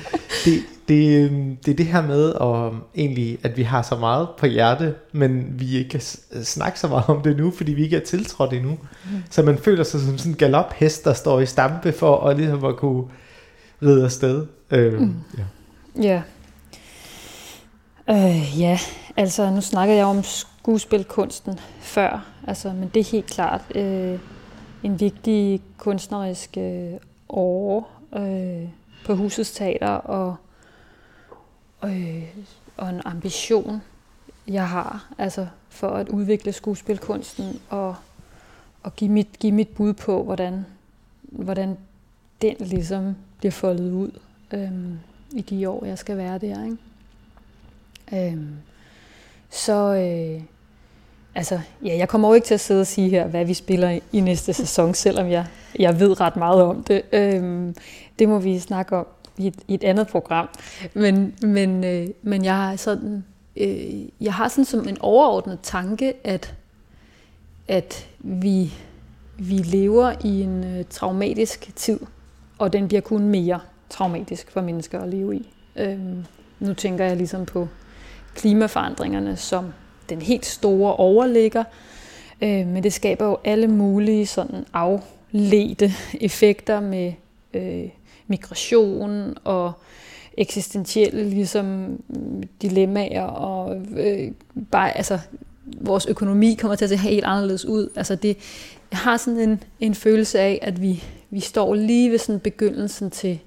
[0.44, 4.28] det, det, øhm, det er det her med, og egentlig, at vi har så meget
[4.38, 6.00] på hjerte, men vi ikke kan
[6.44, 8.70] snakke så meget om det nu, fordi vi ikke er tiltrådt endnu.
[8.70, 9.22] Mm.
[9.30, 12.64] Så man føler sig som sådan en galophest, der står i stampe for at, ligesom
[12.64, 13.04] at kunne
[13.82, 14.46] ride afsted.
[14.70, 15.14] Øh, mm.
[15.38, 15.44] Ja.
[16.02, 16.22] Ja.
[18.10, 18.78] Øh, ja,
[19.18, 22.26] altså nu snakkede jeg om skuespilkunsten før.
[22.46, 24.18] Altså, men det er helt klart øh,
[24.82, 26.92] en vigtig kunstnerisk øh,
[27.28, 28.68] år øh,
[29.06, 30.36] på Husets Teater og,
[31.84, 32.22] øh,
[32.76, 33.82] og en ambition,
[34.48, 37.96] jeg har altså for at udvikle skuespilkunsten og,
[38.82, 40.66] og give, mit, give mit bud på, hvordan,
[41.22, 41.76] hvordan
[42.42, 44.10] den ligesom bliver foldet ud
[44.52, 44.70] øh,
[45.30, 46.64] i de år, jeg skal være der.
[46.64, 46.76] Ikke?
[48.32, 48.38] Øh,
[49.50, 50.42] så øh,
[51.34, 53.98] altså, ja, jeg kommer jo ikke til at sidde og sige her, hvad vi spiller
[54.12, 55.46] i, næste sæson, selvom jeg,
[55.78, 57.02] jeg ved ret meget om det.
[57.12, 57.74] Øh,
[58.18, 59.06] det må vi snakke om
[59.38, 60.48] i et, i et andet program.
[60.94, 63.24] Men, men, øh, men jeg har sådan,
[63.56, 66.54] øh, jeg har sådan som en overordnet tanke, at,
[67.68, 68.72] at vi,
[69.38, 72.00] vi lever i en øh, traumatisk tid,
[72.58, 75.48] og den bliver kun mere traumatisk for mennesker at leve i.
[75.76, 75.98] Øh,
[76.60, 77.68] nu tænker jeg ligesom på
[78.38, 79.72] klimaforandringerne som
[80.08, 81.64] den helt store overligger,
[82.42, 87.12] øh, men det skaber jo alle mulige sådan afledte effekter med
[87.54, 87.88] øh,
[88.26, 89.72] migration og
[90.36, 91.64] eksistentielle ligesom,
[92.08, 94.30] mm, dilemmaer, og øh,
[94.70, 95.18] bare, altså,
[95.80, 97.88] vores økonomi kommer til at se helt anderledes ud.
[97.96, 98.36] Altså det,
[98.90, 103.10] jeg har sådan en, en følelse af, at vi, vi står lige ved sådan begyndelsen
[103.10, 103.38] til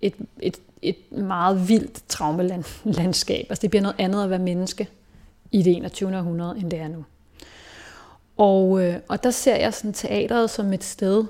[0.00, 3.46] et, et, et meget vildt traumelandskab.
[3.48, 4.88] Altså det bliver noget andet at være menneske
[5.50, 6.16] i det 21.
[6.16, 7.04] århundrede, end det er nu.
[8.36, 11.24] Og, øh, og der ser jeg sådan teateret som et sted,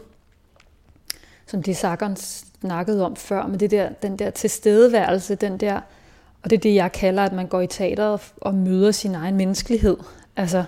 [1.47, 2.17] som de Sackern
[2.61, 5.81] snakkede om før, med det der, den der tilstedeværelse, den der,
[6.43, 9.37] og det er det, jeg kalder, at man går i teateret og møder sin egen
[9.37, 9.97] menneskelighed.
[10.37, 10.65] Altså,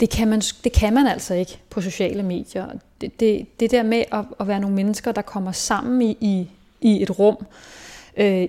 [0.00, 2.66] det kan man, det kan man altså ikke på sociale medier.
[3.00, 6.50] Det, det, det der med at, at være nogle mennesker, der kommer sammen i, i,
[6.80, 7.46] i et rum, øh,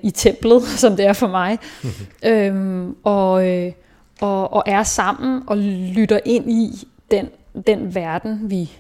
[0.04, 1.60] i templet, som det er for mig,
[2.32, 3.72] øhm, og, øh,
[4.22, 5.58] og, og er sammen og
[5.96, 7.30] lytter ind i den,
[7.68, 8.72] den verden, vi,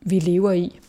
[0.00, 0.80] vi lever i.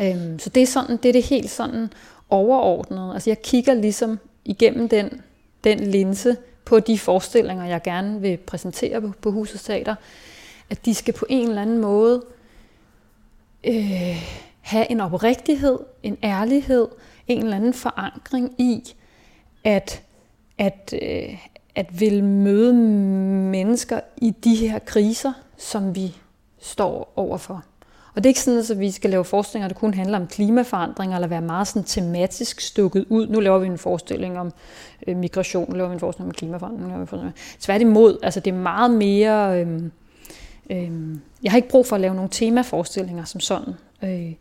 [0.00, 1.88] Øhm, så det er, sådan, det er det helt sådan
[2.30, 3.14] overordnet.
[3.14, 5.22] Altså jeg kigger ligesom igennem den,
[5.64, 9.94] den linse på de forestillinger, jeg gerne vil præsentere på, på Husets Teater,
[10.70, 12.22] at de skal på en eller anden måde
[13.64, 14.22] øh,
[14.60, 16.88] have en oprigtighed, en ærlighed,
[17.28, 18.94] en eller anden forankring i,
[19.64, 20.02] at,
[20.58, 21.38] at, øh,
[21.74, 22.74] at vil møde
[23.50, 26.16] mennesker i de her kriser, som vi
[26.58, 27.64] står overfor.
[28.14, 31.16] Og det er ikke sådan, at vi skal lave forestillinger, der kun handler om klimaforandringer,
[31.16, 33.26] eller være meget sådan tematisk stukket ud.
[33.26, 34.52] Nu laver vi en forestilling om
[35.06, 37.30] øh, migration, nu laver vi en forestilling om klimaforandringer.
[37.60, 39.60] Tværtimod, altså det er meget mere...
[39.60, 39.82] Øh,
[40.70, 43.74] øh, jeg har ikke brug for at lave nogle temaforestillinger som sådan.
[44.02, 44.32] Øh,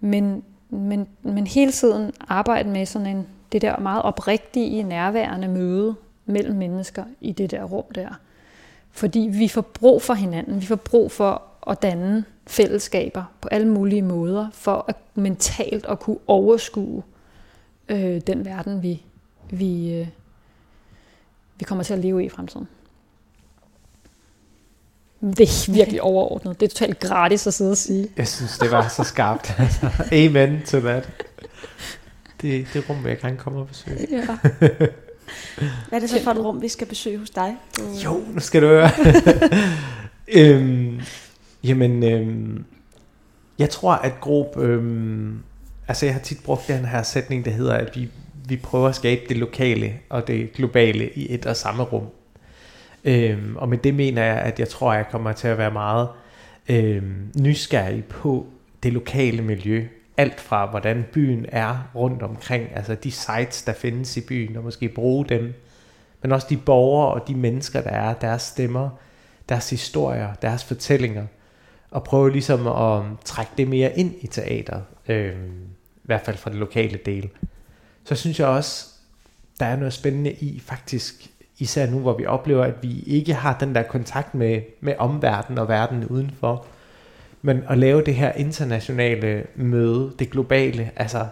[0.00, 5.94] men, men, men hele tiden arbejde med sådan en, det der meget oprigtige, nærværende møde
[6.26, 8.08] mellem mennesker i det der rum der.
[8.90, 10.60] Fordi vi får brug for hinanden.
[10.60, 16.00] Vi får brug for at danne fællesskaber på alle mulige måder, for at mentalt at
[16.00, 17.02] kunne overskue
[17.88, 19.02] øh, den verden, vi,
[19.50, 20.08] vi, øh,
[21.58, 22.68] vi kommer til at leve i i fremtiden.
[25.20, 26.60] Det er virkelig overordnet.
[26.60, 28.08] Det er totalt gratis at sidde og sige.
[28.16, 29.54] Jeg synes, det var så skarpt.
[30.12, 31.08] Amen to that.
[32.42, 34.06] Det, det rum vil jeg gerne komme og besøge.
[34.10, 34.26] Ja.
[35.88, 37.56] Hvad er det så for et rum, vi skal besøge hos dig?
[38.04, 38.90] Jo, nu skal du høre.
[40.38, 41.00] øhm,
[41.66, 42.64] Jamen, øhm,
[43.58, 44.56] jeg tror, at Grob...
[44.58, 45.38] Øhm,
[45.88, 48.08] altså, jeg har tit brugt den her sætning, der hedder, at vi,
[48.48, 52.06] vi prøver at skabe det lokale og det globale i et og samme rum.
[53.06, 55.70] Øhm, og med det mener jeg, at jeg tror, at jeg kommer til at være
[55.70, 56.08] meget
[56.68, 58.46] øhm, nysgerrig på
[58.82, 59.86] det lokale miljø.
[60.16, 64.64] Alt fra, hvordan byen er rundt omkring, altså de sites, der findes i byen, og
[64.64, 65.54] måske bruge dem.
[66.22, 68.90] Men også de borgere og de mennesker, der er, deres stemmer,
[69.48, 71.26] deres historier, deres fortællinger
[71.90, 75.52] og prøve ligesom at trække det mere ind i teater, øhm,
[75.96, 77.28] i hvert fald fra det lokale del.
[78.04, 78.86] Så synes jeg også,
[79.60, 83.58] der er noget spændende i faktisk, især nu hvor vi oplever, at vi ikke har
[83.58, 86.66] den der kontakt med, med omverdenen og verden udenfor,
[87.42, 91.26] men at lave det her internationale møde, det globale, altså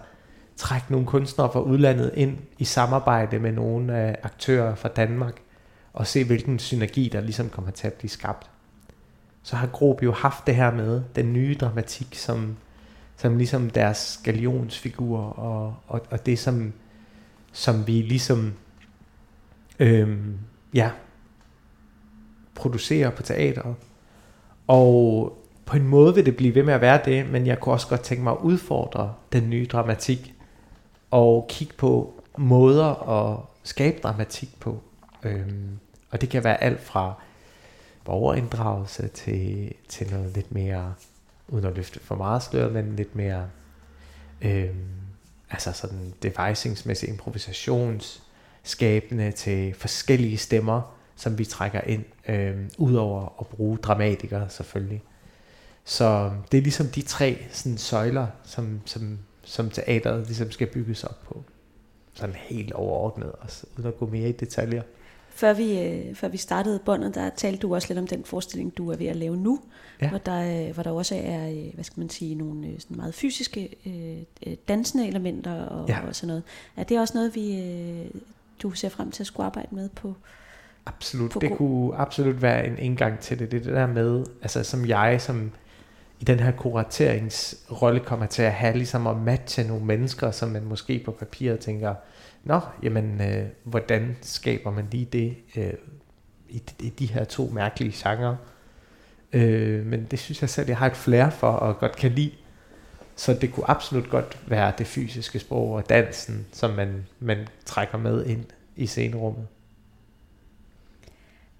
[0.56, 5.40] trække nogle kunstnere fra udlandet ind i samarbejde med nogle af aktører fra Danmark,
[5.92, 8.50] og se hvilken synergi der ligesom kommer til at blive skabt.
[9.42, 12.56] Så har Grob jo haft det her med den nye dramatik som,
[13.16, 16.72] som ligesom deres galionsfigur og, og, og det som,
[17.52, 18.52] som vi ligesom
[19.78, 20.38] øhm,
[20.74, 20.90] ja,
[22.54, 23.74] producerer på teateret.
[24.66, 27.72] Og på en måde vil det blive ved med at være det, men jeg kunne
[27.72, 30.34] også godt tænke mig at udfordre den nye dramatik
[31.10, 34.82] og kigge på måder at skabe dramatik på.
[35.22, 35.78] Øhm,
[36.10, 37.14] og det kan være alt fra
[38.04, 40.94] borgerinddragelse til, til noget lidt mere,
[41.48, 43.48] uden at løfte for meget slør, men lidt mere
[44.42, 44.68] øh,
[45.50, 47.08] altså sådan devicingsmæssig
[48.64, 50.82] improvisationsskabende til forskellige stemmer,
[51.16, 55.02] som vi trækker ind, øh, udover at bruge dramatikere selvfølgelig.
[55.84, 61.04] Så det er ligesom de tre sådan, søjler, som, som, som teateret ligesom skal bygges
[61.04, 61.42] op på.
[62.14, 64.82] Sådan helt overordnet, også, uden at gå mere i detaljer.
[65.30, 68.76] Før vi, øh, før vi startede båndet, der talte du også lidt om den forestilling,
[68.76, 69.60] du er ved at lave nu,
[70.02, 70.08] ja.
[70.08, 72.96] hvor, der, øh, hvor der også er, øh, hvad skal man sige, nogle øh, sådan
[72.96, 76.06] meget fysiske øh, dansende elementer og, ja.
[76.06, 76.42] og sådan noget.
[76.76, 78.20] Er det også noget, vi, øh,
[78.64, 80.14] du ser frem til at skulle arbejde med på?
[80.86, 83.50] Absolut, på det kunne absolut være en indgang til det.
[83.50, 85.52] Det er det der med, altså som jeg, som
[86.20, 90.64] i den her kurateringsrolle kommer til at have, ligesom at matche nogle mennesker, som man
[90.64, 91.94] måske på papiret tænker,
[92.44, 95.72] nå, jamen, øh, hvordan skaber man lige det øh,
[96.48, 98.36] i, i de her to mærkelige genrer?
[99.32, 102.32] Øh, men det synes jeg selv, jeg har et flair for, og godt kan lide.
[103.16, 107.98] Så det kunne absolut godt være det fysiske sprog og dansen, som man, man trækker
[107.98, 108.44] med ind
[108.76, 109.46] i scenerummet.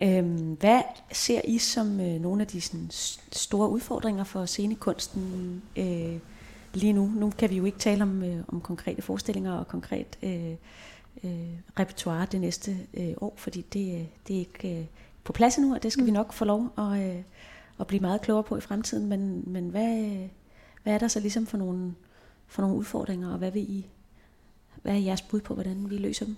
[0.03, 0.83] Øhm, hvad
[1.13, 2.91] ser I som øh, nogle af de sådan,
[3.33, 6.19] store udfordringer for scenekunsten øh,
[6.75, 7.07] lige nu?
[7.07, 10.53] Nu kan vi jo ikke tale om, øh, om konkrete forestillinger og konkret øh,
[11.25, 11.31] øh,
[11.79, 14.85] repertoire det næste øh, år, fordi det, øh, det er ikke øh,
[15.25, 16.07] på plads endnu, og det skal mm.
[16.07, 17.23] vi nok få lov at, øh,
[17.81, 19.09] at blive meget klogere på i fremtiden.
[19.09, 20.17] Men, men hvad,
[20.85, 21.95] hvad er der så ligesom for nogle,
[22.47, 23.87] for nogle udfordringer, og hvad, vil I,
[24.83, 26.37] hvad er jeres bud på, hvordan vi løser dem?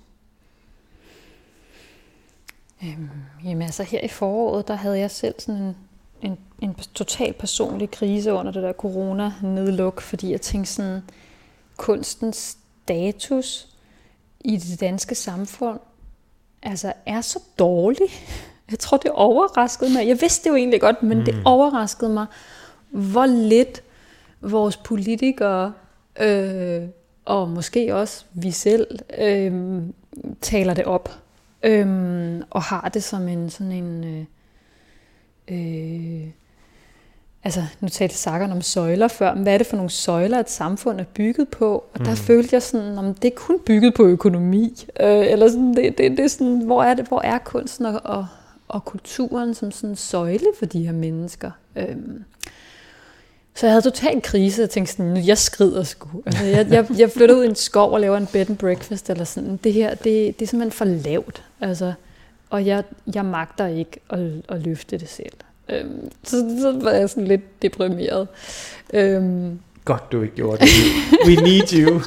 [2.82, 3.08] Øhm,
[3.44, 5.76] jamen altså her i foråret, der havde jeg selv sådan en,
[6.22, 11.02] en, en total personlig krise under det der corona-nedluk, fordi jeg tænkte sådan,
[11.76, 13.68] kunstens status
[14.40, 15.80] i det danske samfund
[16.62, 18.08] altså er så dårlig.
[18.70, 20.08] Jeg tror, det overraskede mig.
[20.08, 21.24] Jeg vidste det jo egentlig godt, men mm.
[21.24, 22.26] det overraskede mig,
[22.90, 23.82] hvor lidt
[24.50, 25.72] vores politikere,
[26.20, 26.82] øh,
[27.24, 28.86] og måske også vi selv,
[29.18, 29.82] øh,
[30.40, 31.18] taler det op.
[31.62, 31.86] Øh,
[32.50, 34.04] og har det som en sådan en...
[34.04, 34.24] Øh,
[35.48, 36.28] øh,
[37.44, 40.50] altså, nu talte Sakkeren om søjler før, men hvad er det for nogle søjler, et
[40.50, 41.84] samfund er bygget på?
[41.94, 42.16] Og der mm.
[42.16, 46.10] følte jeg sådan, om det er kun bygget på økonomi, øh, eller sådan, det, det,
[46.10, 48.26] det er sådan, hvor er, det, hvor er kunsten og, og,
[48.68, 51.50] og kulturen som sådan en søjle for de her mennesker?
[51.76, 51.96] Øh,
[53.56, 56.08] så jeg havde total krise, og tænkte sådan, jeg skrider sgu.
[56.26, 59.10] Altså, jeg, jeg, jeg flytter ud i en skov og laver en bed and breakfast,
[59.10, 59.56] eller sådan.
[59.64, 61.42] Det her, det, det er simpelthen for lavt.
[61.60, 61.92] Altså,
[62.50, 62.84] og jeg,
[63.14, 65.32] jeg magter ikke at, at løfte det selv.
[65.68, 68.28] Øhm, så, så var jeg sådan lidt deprimeret.
[68.92, 70.68] Øhm, Godt, du ikke gjorde det.
[71.26, 72.00] We need you.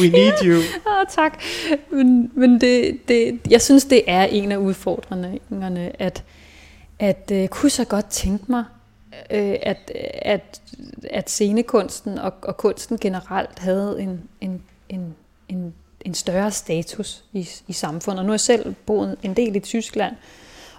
[0.00, 0.60] We need you.
[0.90, 1.42] ah, tak.
[1.90, 6.24] Men, men det, det, jeg synes, det er en af udfordringerne, at,
[6.98, 8.64] at uh, kunne så godt tænke mig,
[9.32, 10.62] øh, at, at,
[11.10, 15.14] at scenekunsten og, og kunsten generelt havde en, en, en,
[15.48, 18.24] en, en større status i, i samfundet.
[18.24, 20.16] Nu har jeg selv boet en del i Tyskland,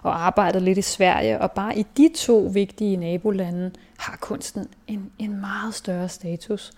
[0.02, 5.12] og arbejdet lidt i Sverige, og bare i de to vigtige nabolande har kunsten en,
[5.20, 6.72] en meget større status,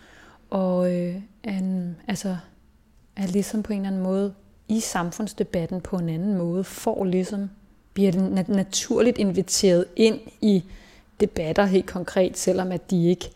[0.49, 2.37] og øh, en, altså,
[3.15, 4.33] er ligesom på en eller anden måde
[4.67, 7.49] i samfundsdebatten på en anden måde, får ligesom,
[7.93, 10.63] bliver nat- naturligt inviteret ind i
[11.19, 13.31] debatter helt konkret, selvom at de ikke,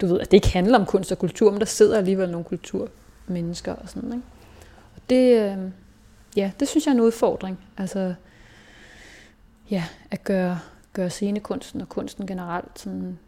[0.00, 2.44] du ved, at det ikke handler om kunst og kultur, men der sidder alligevel nogle
[2.44, 4.24] kulturmennesker og sådan, ikke?
[4.96, 5.58] Og det, øh,
[6.36, 7.58] ja, det synes jeg er en udfordring.
[7.76, 8.14] Altså,
[9.70, 10.58] ja, at gøre,
[10.92, 13.18] gøre scenekunsten og kunsten generelt sådan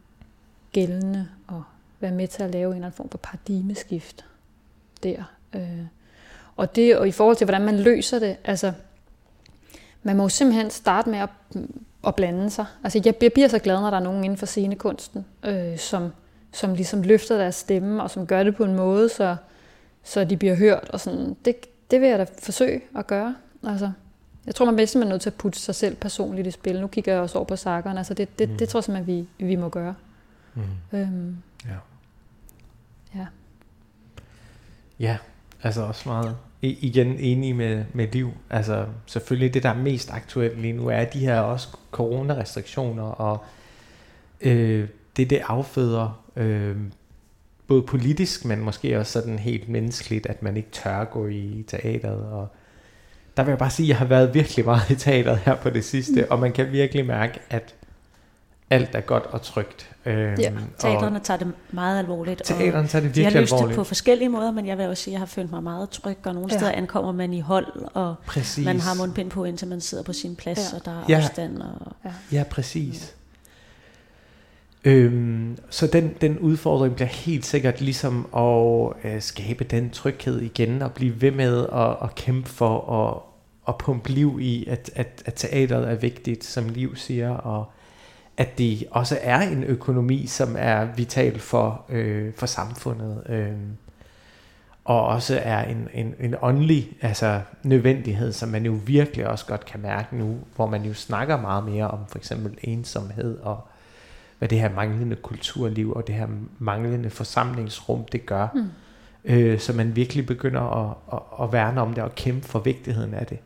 [0.72, 1.62] gældende og
[2.00, 4.24] være med til at lave en eller anden form for paradigmeskift
[5.02, 5.22] der.
[5.54, 5.84] Øh.
[6.56, 8.72] Og, det, og i forhold til, hvordan man løser det, altså,
[10.02, 11.28] man må jo simpelthen starte med at,
[12.06, 12.66] at blande sig.
[12.84, 16.12] Altså, jeg, jeg bliver så glad, når der er nogen inden for scenekunsten, øh, som,
[16.52, 19.36] som ligesom løfter deres stemme, og som gør det på en måde, så,
[20.02, 20.90] så de bliver hørt.
[20.92, 21.36] Og sådan.
[21.44, 21.56] Det,
[21.90, 23.34] det vil jeg da forsøge at gøre.
[23.66, 23.92] Altså,
[24.46, 26.80] jeg tror, man er simpelthen nødt til at putte sig selv personligt i spil.
[26.80, 27.98] Nu kigger jeg også over på sakkerne.
[27.98, 28.56] Altså det, det, mm.
[28.56, 29.94] det tror jeg simpelthen, vi, vi må gøre.
[30.54, 30.62] Mm.
[30.92, 31.74] Øhm, ja.
[33.14, 33.26] Ja.
[34.98, 35.16] Ja,
[35.62, 38.30] altså også meget I, igen enig med, med Liv.
[38.50, 43.44] Altså selvfølgelig det, der er mest aktuelt lige nu, er de her også coronarestriktioner, og
[44.40, 46.76] øh, det, det afføder øh,
[47.66, 52.26] både politisk, men måske også sådan helt menneskeligt, at man ikke tør gå i teateret,
[52.26, 52.48] og
[53.36, 55.70] der vil jeg bare sige, at jeg har været virkelig meget i teateret her på
[55.70, 56.26] det sidste, mm.
[56.30, 57.74] og man kan virkelig mærke, at,
[58.72, 59.90] alt er godt og trygt.
[60.06, 62.42] Øhm, ja, teaterne tager det meget alvorligt.
[62.44, 63.16] Teaterne tager det virkelig alvorligt.
[63.16, 63.68] De har løst alvorligt.
[63.68, 65.90] det på forskellige måder, men jeg vil også sige, at jeg har følt mig meget
[65.90, 66.58] tryg, og nogle ja.
[66.58, 68.64] steder ankommer man i hold, og præcis.
[68.64, 70.78] man har mundbind på, indtil man sidder på sin plads, ja.
[70.78, 71.16] og der er ja.
[71.16, 71.58] afstand.
[71.58, 72.10] Og, ja.
[72.32, 73.14] ja, præcis.
[74.84, 80.82] Øhm, så den, den udfordring bliver helt sikkert ligesom at øh, skabe den tryghed igen,
[80.82, 83.22] og blive ved med at, at kæmpe for at,
[83.68, 87.72] at pumpe liv i, at, at, at teateret er vigtigt, som Liv siger, og
[88.42, 93.52] at det også er en økonomi, som er vital for, øh, for samfundet, øh,
[94.84, 99.64] og også er en, en, en åndelig altså, nødvendighed, som man jo virkelig også godt
[99.64, 103.66] kan mærke nu, hvor man jo snakker meget mere om for eksempel ensomhed og
[104.38, 106.26] hvad det her manglende kulturliv og det her
[106.58, 108.48] manglende forsamlingsrum, det gør.
[108.54, 108.70] Mm.
[109.24, 113.14] Øh, så man virkelig begynder at, at, at værne om det og kæmpe for vigtigheden
[113.14, 113.38] af det.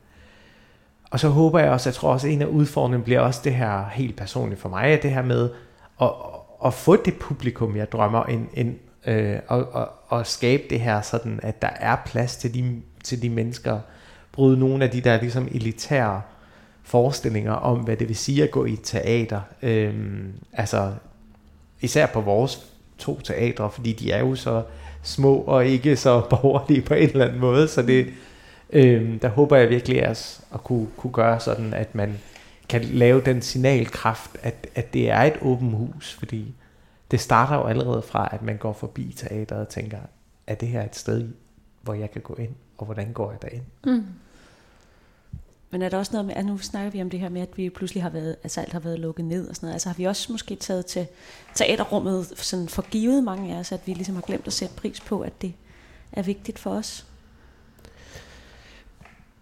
[1.11, 3.55] Og så håber jeg også, jeg tror også, at en af udfordringerne bliver også det
[3.55, 5.51] her helt personligt for mig, at det her med
[6.03, 6.11] at,
[6.65, 8.77] at få det publikum, jeg drømmer, ind, ind
[9.07, 13.23] øh, og, og, og skabe det her sådan, at der er plads til de, til
[13.23, 13.81] de mennesker,
[14.33, 16.23] bryde nogle af de der ligesom elitære
[16.83, 19.41] forestillinger om, hvad det vil sige at gå i et teater.
[19.63, 20.93] Øhm, altså,
[21.81, 22.67] især på vores
[22.99, 24.63] to teatre, fordi de er jo så
[25.03, 28.07] små og ikke så borgerlige på en eller anden måde, så det,
[28.71, 32.19] øhm, der håber jeg virkelig at, at kunne, kunne gøre sådan, at man
[32.69, 36.55] kan lave den signalkraft, at, at det er et åbent hus, fordi
[37.11, 39.99] det starter jo allerede fra, at man går forbi teateret og tænker,
[40.47, 41.29] er det her et sted,
[41.83, 43.65] hvor jeg kan gå ind, og hvordan går jeg derind?
[43.85, 44.07] Mm.
[45.71, 47.57] Men er der også noget med, at nu snakker vi om det her med, at
[47.57, 49.75] vi pludselig har været, altså alt har været lukket ned og sådan noget.
[49.75, 51.07] Altså har vi også måske taget til
[51.55, 55.01] teaterrummet sådan for givet mange af os, at vi ligesom har glemt at sætte pris
[55.01, 55.55] på, at det
[56.13, 57.07] er vigtigt for os?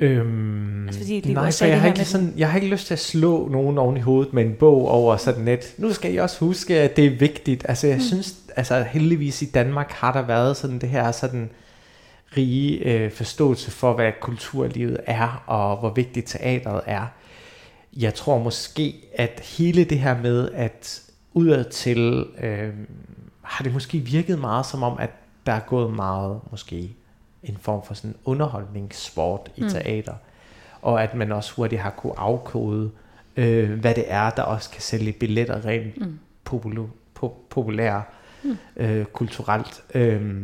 [0.00, 3.00] Øhm, altså, fordi nej, for jeg har, ikke sådan, jeg har ikke lyst til at
[3.00, 6.40] slå nogen oven i hovedet med en bog over sådan et, nu skal I også
[6.40, 7.66] huske, at det er vigtigt.
[7.68, 8.02] Altså jeg mm.
[8.02, 11.50] synes, altså heldigvis i Danmark har der været sådan det her sådan,
[12.36, 17.06] rige øh, forståelse for, hvad kulturlivet er, og hvor vigtigt teatret er.
[17.96, 22.72] Jeg tror måske, at hele det her med, at udadtil øh,
[23.42, 25.10] har det måske virket meget som om, at
[25.46, 26.96] der er gået meget, måske
[27.44, 29.68] en form for sådan underholdningssport i mm.
[29.68, 30.14] teater,
[30.82, 32.90] og at man også hurtigt har kunne afkode,
[33.36, 36.18] øh, hvad det er, der også kan sælge billetter rent mm.
[36.50, 36.88] popul-
[37.24, 38.02] po- populære,
[38.44, 38.56] mm.
[38.76, 39.84] øh, kulturelt.
[39.94, 40.42] Øh,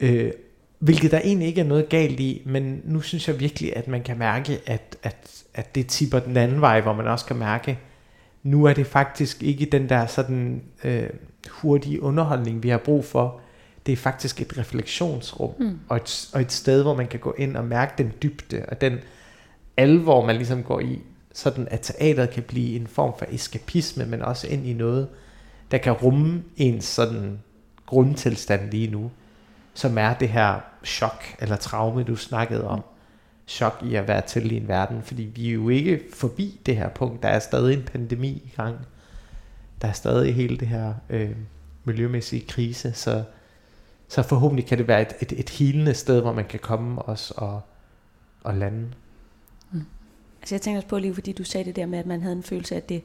[0.00, 0.32] øh,
[0.78, 4.02] Hvilket der egentlig ikke er noget galt i, men nu synes jeg virkelig, at man
[4.02, 7.78] kan mærke, at, at, at det tipper den anden vej, hvor man også kan mærke,
[8.42, 11.10] nu er det faktisk ikke den der sådan øh,
[11.50, 13.40] hurtige underholdning, vi har brug for.
[13.88, 15.78] Det er faktisk et refleksionsrum, mm.
[15.88, 18.80] og, et, og et sted, hvor man kan gå ind og mærke den dybde, og
[18.80, 18.98] den
[19.76, 24.22] alvor, man ligesom går i, sådan at teateret kan blive en form for eskapisme, men
[24.22, 25.08] også ind i noget,
[25.70, 27.38] der kan rumme ens sådan
[27.86, 29.10] grundtilstand lige nu
[29.78, 32.84] som er det her chok eller traume, du snakkede om.
[33.46, 36.76] Chok i at være til i en verden, fordi vi er jo ikke forbi det
[36.76, 37.22] her punkt.
[37.22, 38.76] Der er stadig en pandemi i gang.
[39.82, 41.30] Der er stadig hele det her øh,
[41.84, 43.24] miljømæssige krise, så,
[44.08, 47.34] så forhåbentlig kan det være et, et, et helende sted, hvor man kan komme også
[47.36, 47.60] og,
[48.44, 48.88] og lande.
[49.72, 49.84] Mm.
[50.40, 52.36] Altså jeg tænker også på lige, fordi du sagde det der med, at man havde
[52.36, 53.02] en følelse af, at det,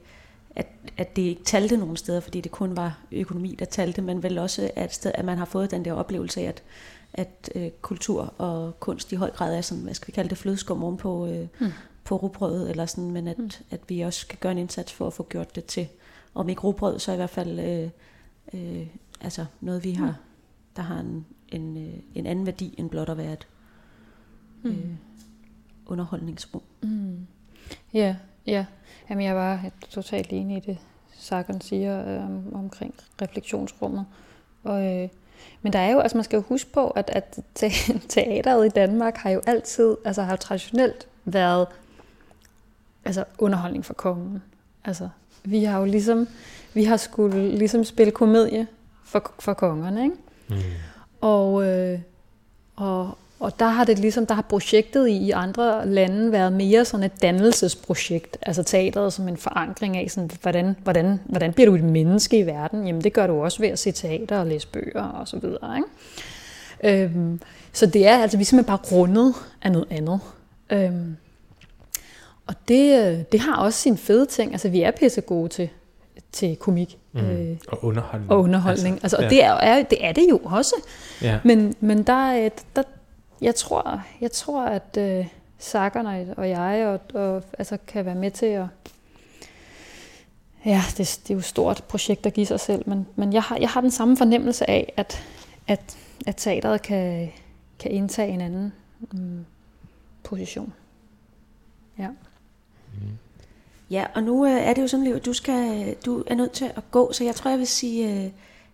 [0.56, 4.24] at, at det ikke talte nogen steder, fordi det kun var økonomi, der talte, men
[4.24, 6.64] vel også, at, sted, at man har fået den der oplevelse af, at,
[7.14, 10.38] at øh, kultur og kunst i høj grad er sådan, hvad skal vi kalde det,
[10.38, 11.72] flødeskum oven på, øh, mm.
[12.04, 13.50] på rugbrødet, eller sådan, men at, mm.
[13.72, 15.88] at vi også skal gøre en indsats for at få gjort det til,
[16.36, 17.90] om ikke rugbrød, så i hvert fald øh,
[18.54, 18.88] øh,
[19.22, 20.33] altså noget, vi har, mm.
[20.76, 23.48] Der har en, en, øh, en anden værdi end blot at være et
[24.64, 24.70] mm.
[24.70, 24.96] øh,
[25.86, 26.62] underholdningsrum.
[26.82, 27.28] Mm.
[27.94, 28.16] Ja,
[28.48, 28.66] ja.
[29.10, 30.78] Jamen, jeg var totalt enig i det,
[31.14, 34.06] Sagan siger øh, omkring refleksionsrummet.
[34.64, 35.10] Og, øh,
[35.62, 37.40] men der er jo, altså man skal jo huske på, at, at
[38.10, 41.68] teateret i Danmark har jo altid, altså har jo traditionelt været
[43.06, 44.44] altså underholdning for kongen.
[44.86, 45.10] Altså,
[45.44, 46.28] vi har jo ligesom,
[46.74, 48.68] vi har skulle ligesom spille komedie
[49.04, 50.16] for, for kongerne, ikke?
[50.56, 50.62] Mm.
[51.22, 52.00] Og, øh,
[52.76, 57.04] og, og der har det ligesom, der har projektet i andre lande været mere sådan
[57.04, 61.84] et dannelsesprojekt, altså teateret som en forankring af, sådan, hvordan, hvordan, hvordan bliver du et
[61.84, 62.88] menneske i verden?
[62.88, 65.78] Jamen det gør du også ved at se teater og læse bøger og så videre.
[65.78, 67.04] Ikke?
[67.04, 67.42] Øhm,
[67.74, 70.20] så det er altså, vi er simpelthen bare rundet af noget andet.
[70.70, 71.18] Øhm,
[72.48, 74.52] og det, øh, det har også sin fede ting.
[74.52, 75.70] Altså vi er pisse gode til,
[76.32, 76.98] til komik.
[77.12, 77.20] Mm.
[77.20, 78.32] Øh, og underholdning.
[78.32, 79.00] Og underholdning.
[79.04, 79.30] Altså, altså, og ja.
[79.30, 80.76] det, er, er, det er det jo også.
[81.22, 81.40] Ja.
[81.44, 82.84] Men, men der, der,
[83.42, 88.32] jeg tror, jeg tror at øh, Sakkerne og jeg og, og, altså, kan være med
[88.32, 88.66] til at
[90.66, 93.42] ja, det, det er jo et stort projekt at give sig selv, men, men jeg,
[93.42, 95.24] har, jeg har den samme fornemmelse af, at,
[95.68, 95.98] at,
[96.28, 97.32] at teateret kan,
[97.80, 98.74] kan indtage en anden
[99.14, 99.46] um,
[100.24, 100.74] position.
[102.00, 102.08] Ja.
[102.08, 103.18] Mm.
[103.94, 106.66] Ja, og nu øh, er det jo sådan, at du, skal, du er nødt til
[106.76, 108.32] at gå, så jeg tror, jeg vil sige uh,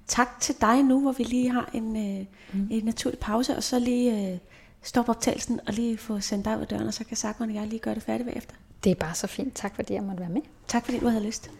[0.07, 2.67] tak til dig nu, hvor vi lige har en, uh, mm.
[2.71, 4.37] en naturlig pause, og så lige uh,
[4.81, 7.55] stoppe optagelsen og lige få sendt dig ud af døren, og så kan Sakman og
[7.55, 8.55] jeg lige gøre det færdigt bagefter.
[8.83, 9.55] Det er bare så fint.
[9.55, 10.41] Tak fordi jeg måtte være med.
[10.67, 11.51] Tak fordi du havde lyst.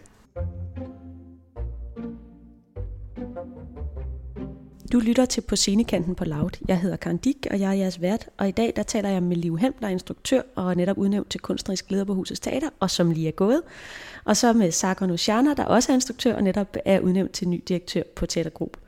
[4.91, 6.49] Du lytter til På Scenekanten på Loud.
[6.67, 8.29] Jeg hedder Karen Dick, og jeg er jeres vært.
[8.37, 10.97] Og i dag der taler jeg med Liv Helm, der er instruktør og er netop
[10.97, 13.61] udnævnt til kunstnerisk leder på Husets Teater, og som lige er gået.
[14.25, 17.63] Og så med Sakon Oshana, der også er instruktør og netop er udnævnt til ny
[17.67, 18.79] direktør på Teatergruppe.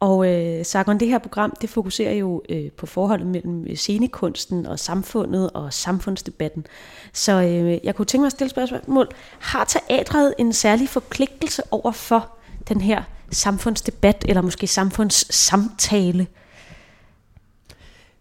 [0.00, 4.66] Og øh, Sargon, det her program, det fokuserer jo øh, på forholdet mellem øh, scenekunsten
[4.66, 6.66] og samfundet og samfundsdebatten.
[7.12, 9.08] Så øh, jeg kunne tænke mig at stille spørgsmål.
[9.38, 12.28] Har teatret en særlig forpligtelse over for
[12.68, 16.26] den her samfundsdebat, eller måske samfundssamtale?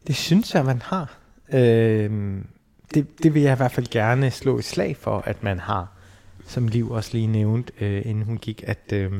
[0.08, 1.18] Det synes jeg, man har.
[1.54, 2.42] Øh,
[2.94, 5.88] det, det vil jeg i hvert fald gerne slå et slag for, at man har,
[6.46, 8.94] som Liv også lige nævnte, øh, inden hun gik, at...
[8.94, 9.12] Øh,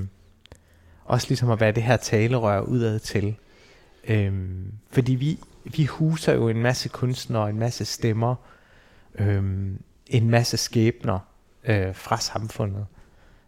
[1.08, 3.36] også ligesom at være det her talerør udad til.
[4.08, 4.34] Øh,
[4.92, 8.36] fordi vi, vi huser jo en masse kunstnere, en masse stemmer,
[9.20, 9.44] øh,
[10.08, 11.20] en masse skæbner
[11.64, 12.86] øh, fra samfundet,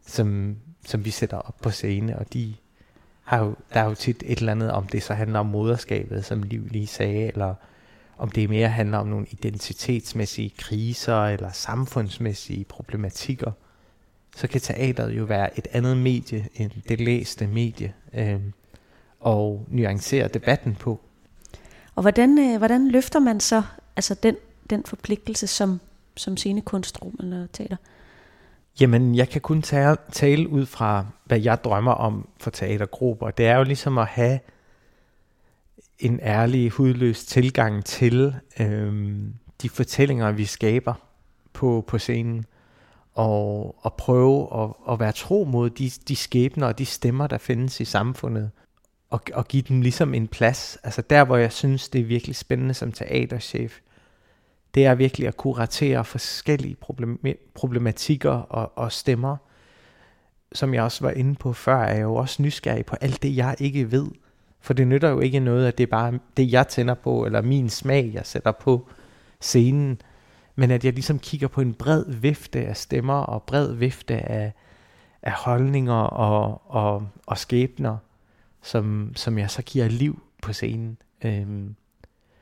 [0.05, 0.55] som,
[0.89, 2.55] som vi sætter op på scene, og de
[3.23, 6.25] har jo, der er jo tit et eller andet, om det så handler om moderskabet,
[6.25, 7.55] som Liv lige sagde, eller
[8.17, 13.51] om det mere handler om nogle identitetsmæssige kriser, eller samfundsmæssige problematikker
[14.35, 18.39] så kan teateret jo være et andet medie end det læste medie, øh,
[19.19, 20.99] og nuancere debatten på.
[21.95, 23.63] Og hvordan, øh, hvordan løfter man så
[23.95, 24.35] altså den,
[24.69, 25.79] den forpligtelse som,
[26.15, 27.75] som scenekunstrum eller teater?
[28.79, 33.31] Jamen, jeg kan kun tale, tale ud fra, hvad jeg drømmer om for teatergrupper.
[33.31, 34.39] Det er jo ligesom at have
[35.99, 40.93] en ærlig, hudløs tilgang til øhm, de fortællinger, vi skaber
[41.53, 42.45] på, på scenen
[43.13, 47.37] og, og prøve at, at være tro mod de, de skæbner og de stemmer, der
[47.37, 48.51] findes i samfundet,
[49.09, 50.77] og, og give dem ligesom en plads.
[50.83, 53.79] Altså der, hvor jeg synes, det er virkelig spændende som teaterchef,
[54.75, 57.19] det er virkelig at kuratere forskellige problem,
[57.53, 59.37] problematikker og, og stemmer.
[60.51, 63.35] Som jeg også var inde på før, er jeg jo også nysgerrig på alt det,
[63.37, 64.07] jeg ikke ved.
[64.61, 67.41] For det nytter jo ikke noget, at det er bare det, jeg tænder på, eller
[67.41, 68.87] min smag, jeg sætter på
[69.41, 70.01] scenen
[70.59, 74.53] men at jeg ligesom kigger på en bred vifte af stemmer og bred vifte af,
[75.21, 77.97] af holdninger og, og, og skæbner,
[78.61, 80.97] som, som jeg så giver liv på scenen.
[81.25, 81.75] Øhm,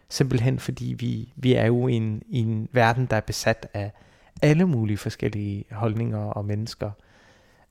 [0.10, 3.92] simpelthen fordi vi, vi er jo i en, i en verden, der er besat af
[4.42, 6.92] alle mulige forskellige holdninger og mennesker.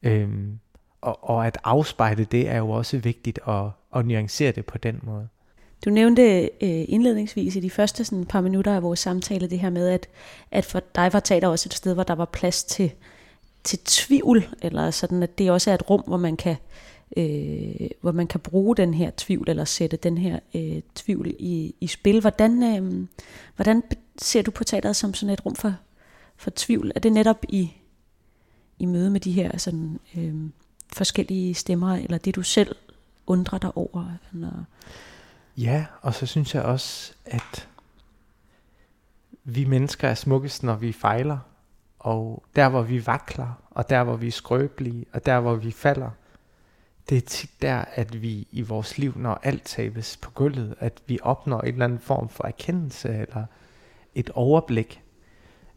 [0.02, 0.58] Øhm,
[1.00, 3.64] og, og at afspejle det er jo også vigtigt at,
[3.96, 5.28] at nuancere det på den måde.
[5.84, 9.70] Du nævnte øh, indledningsvis i de første sådan, par minutter af vores samtale det her
[9.70, 10.08] med, at,
[10.50, 12.92] at for dig var teater også et sted, hvor der var plads til,
[13.64, 16.56] til tvivl, eller sådan, at det også er et rum, hvor man kan,
[17.16, 21.74] øh, hvor man kan bruge den her tvivl, eller sætte den her øh, tvivl i,
[21.80, 22.20] i spil.
[22.20, 23.06] Hvordan, øh,
[23.56, 23.82] hvordan
[24.18, 25.74] ser du på teateret som sådan et rum for,
[26.36, 26.92] for tvivl?
[26.94, 27.72] Er det netop i,
[28.78, 30.34] i møde med de her sådan, øh,
[30.92, 32.76] forskellige stemmer, eller det du selv
[33.26, 34.12] undrer dig over?
[34.32, 34.64] Eller?
[35.56, 37.68] Ja, og så synes jeg også, at
[39.44, 41.38] vi mennesker er smukkest, når vi fejler.
[41.98, 45.70] Og der, hvor vi vakler, og der, hvor vi er skrøbelige, og der, hvor vi
[45.70, 46.10] falder,
[47.08, 50.92] det er tit der, at vi i vores liv, når alt tabes på gulvet, at
[51.06, 53.44] vi opnår en eller anden form for erkendelse, eller
[54.14, 55.02] et overblik.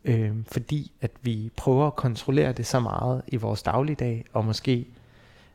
[0.06, 4.88] Øh, fordi at vi prøver at kontrollere det så meget i vores dagligdag, og måske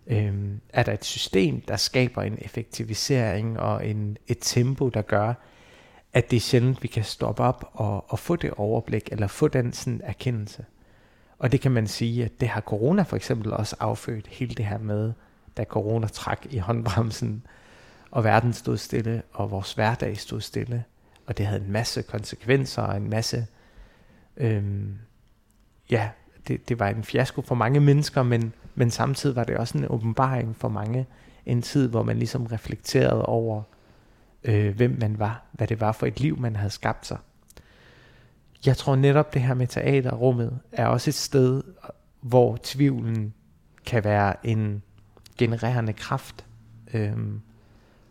[0.06, 0.34] øh,
[0.68, 5.34] er der et system, der skaber en effektivisering og en, et tempo, der gør,
[6.12, 9.48] at det er sjældent, vi kan stoppe op og, og få det overblik, eller få
[9.48, 10.64] den sådan erkendelse.
[11.38, 14.64] Og det kan man sige, at det har corona for eksempel også affødt hele det
[14.64, 15.12] her med,
[15.56, 17.46] da corona trak i håndbremsen,
[18.10, 20.84] og verden stod stille, og vores hverdag stod stille.
[21.26, 23.46] Og det havde en masse konsekvenser, og en masse,
[24.36, 24.98] øhm,
[25.90, 26.08] ja,
[26.48, 29.86] det, det var en fiasko for mange mennesker, men men samtidig var det også en
[29.88, 31.06] åbenbaring for mange.
[31.46, 33.62] En tid, hvor man ligesom reflekterede over,
[34.44, 35.42] øh, hvem man var.
[35.52, 37.18] Hvad det var for et liv, man havde skabt sig.
[38.66, 41.62] Jeg tror netop det her med teaterrummet er også et sted,
[42.20, 43.34] hvor tvivlen
[43.86, 44.82] kan være en
[45.38, 46.44] genererende kraft.
[46.94, 47.12] Øh,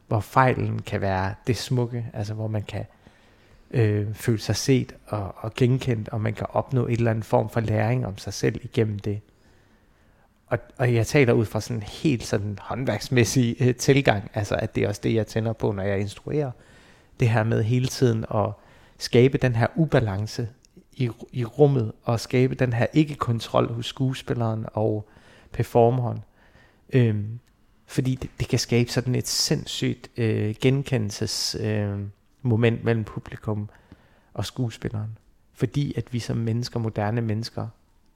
[0.07, 2.85] hvor fejlen kan være det smukke, altså hvor man kan
[3.71, 7.49] øh, føle sig set og, og genkendt, og man kan opnå et eller andet form
[7.49, 9.21] for læring om sig selv igennem det.
[10.47, 14.75] og, og jeg taler ud fra sådan en helt sådan håndværksmæssig øh, tilgang, altså at
[14.75, 16.51] det er også det, jeg tænder på, når jeg instruerer.
[17.19, 18.49] Det her med hele tiden at
[18.97, 20.49] skabe den her ubalance
[20.93, 25.09] i, i rummet, og skabe den her ikke-kontrol hos skuespilleren og
[25.51, 26.19] performeren.
[26.93, 27.39] Øhm,
[27.85, 31.99] fordi det, det kan skabe sådan et sindssygt øh, genkendelses øh,
[32.41, 33.69] moment mellem publikum
[34.33, 35.17] og skuespilleren.
[35.53, 37.67] Fordi at vi som mennesker, moderne mennesker,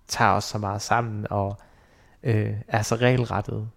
[0.07, 1.57] tager os så meget sammen og
[2.23, 3.69] øh, er så regelrettet.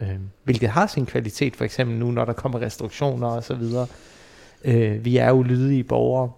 [0.00, 3.86] Øh, hvilket har sin kvalitet, for eksempel nu, når der kommer restriktioner og så videre.
[4.64, 6.32] Øh, vi er ulydige borgere,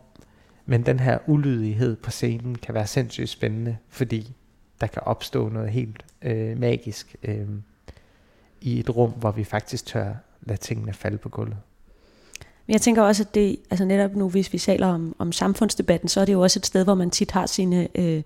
[0.66, 4.32] men den her ulydighed på scenen kan være sindssygt spændende, fordi
[4.80, 7.48] der kan opstå noget helt øh, magisk øh,
[8.62, 11.56] i et rum, hvor vi faktisk tør lade tingene falde på gulvet.
[12.66, 16.08] Men jeg tænker også, at det, altså netop nu, hvis vi taler om, om samfundsdebatten,
[16.08, 18.22] så er det jo også et sted, hvor man tit har sine øh,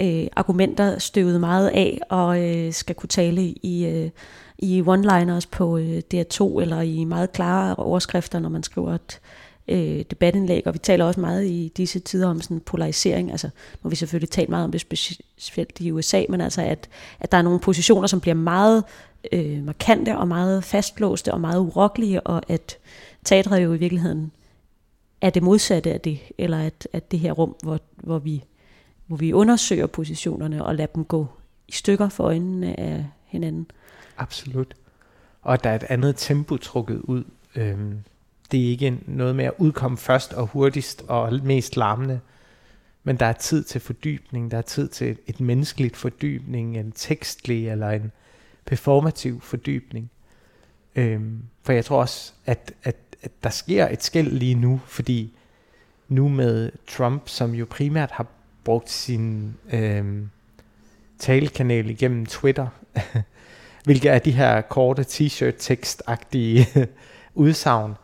[0.00, 4.10] øh, argumenter støvet meget af, og øh, skal kunne tale i, øh,
[4.58, 9.20] i one-liners på øh, DR2, eller i meget klare overskrifter, når man skriver et
[9.68, 13.80] øh, debatindlæg, og vi taler også meget i disse tider om sådan polarisering, altså nu
[13.82, 16.88] har vi selvfølgelig talt meget om det specielt i USA, men altså at,
[17.20, 18.84] at der er nogle positioner, som bliver meget
[19.32, 22.78] øh, markante og meget fastlåste og meget urokkelige, og at
[23.24, 24.32] teatret jo i virkeligheden
[25.20, 28.44] er det modsatte af det, eller at, at det her rum, hvor, hvor, vi,
[29.06, 31.26] hvor vi undersøger positionerne og lader dem gå
[31.68, 33.70] i stykker for øjnene af hinanden.
[34.18, 34.74] Absolut.
[35.42, 37.24] Og der er et andet tempo trukket ud.
[37.54, 37.98] Øhm,
[38.50, 42.20] det er ikke noget med at udkomme først og hurtigst og mest larmende,
[43.04, 47.68] men der er tid til fordybning, der er tid til et menneskeligt fordybning, en tekstlig
[47.68, 48.12] eller en
[48.66, 50.10] performativ fordybning.
[50.96, 52.96] Øhm, for jeg tror også, at, at
[53.26, 55.36] at der sker et skæld lige nu, fordi
[56.08, 58.26] nu med Trump, som jo primært har
[58.64, 60.30] brugt sin øhm,
[61.18, 62.66] talekanal igennem Twitter,
[63.84, 66.66] hvilket er de her korte t-shirt tekstagtige
[67.34, 67.94] udsagn.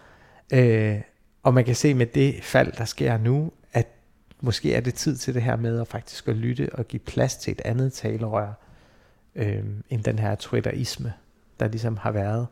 [0.52, 1.00] Øh,
[1.42, 3.88] og man kan se med det fald, der sker nu, at
[4.40, 7.36] måske er det tid til det her med at faktisk at lytte og give plads
[7.36, 8.52] til et andet talerør,
[9.34, 11.12] øh, end den her Twitterisme,
[11.60, 12.46] der ligesom har været.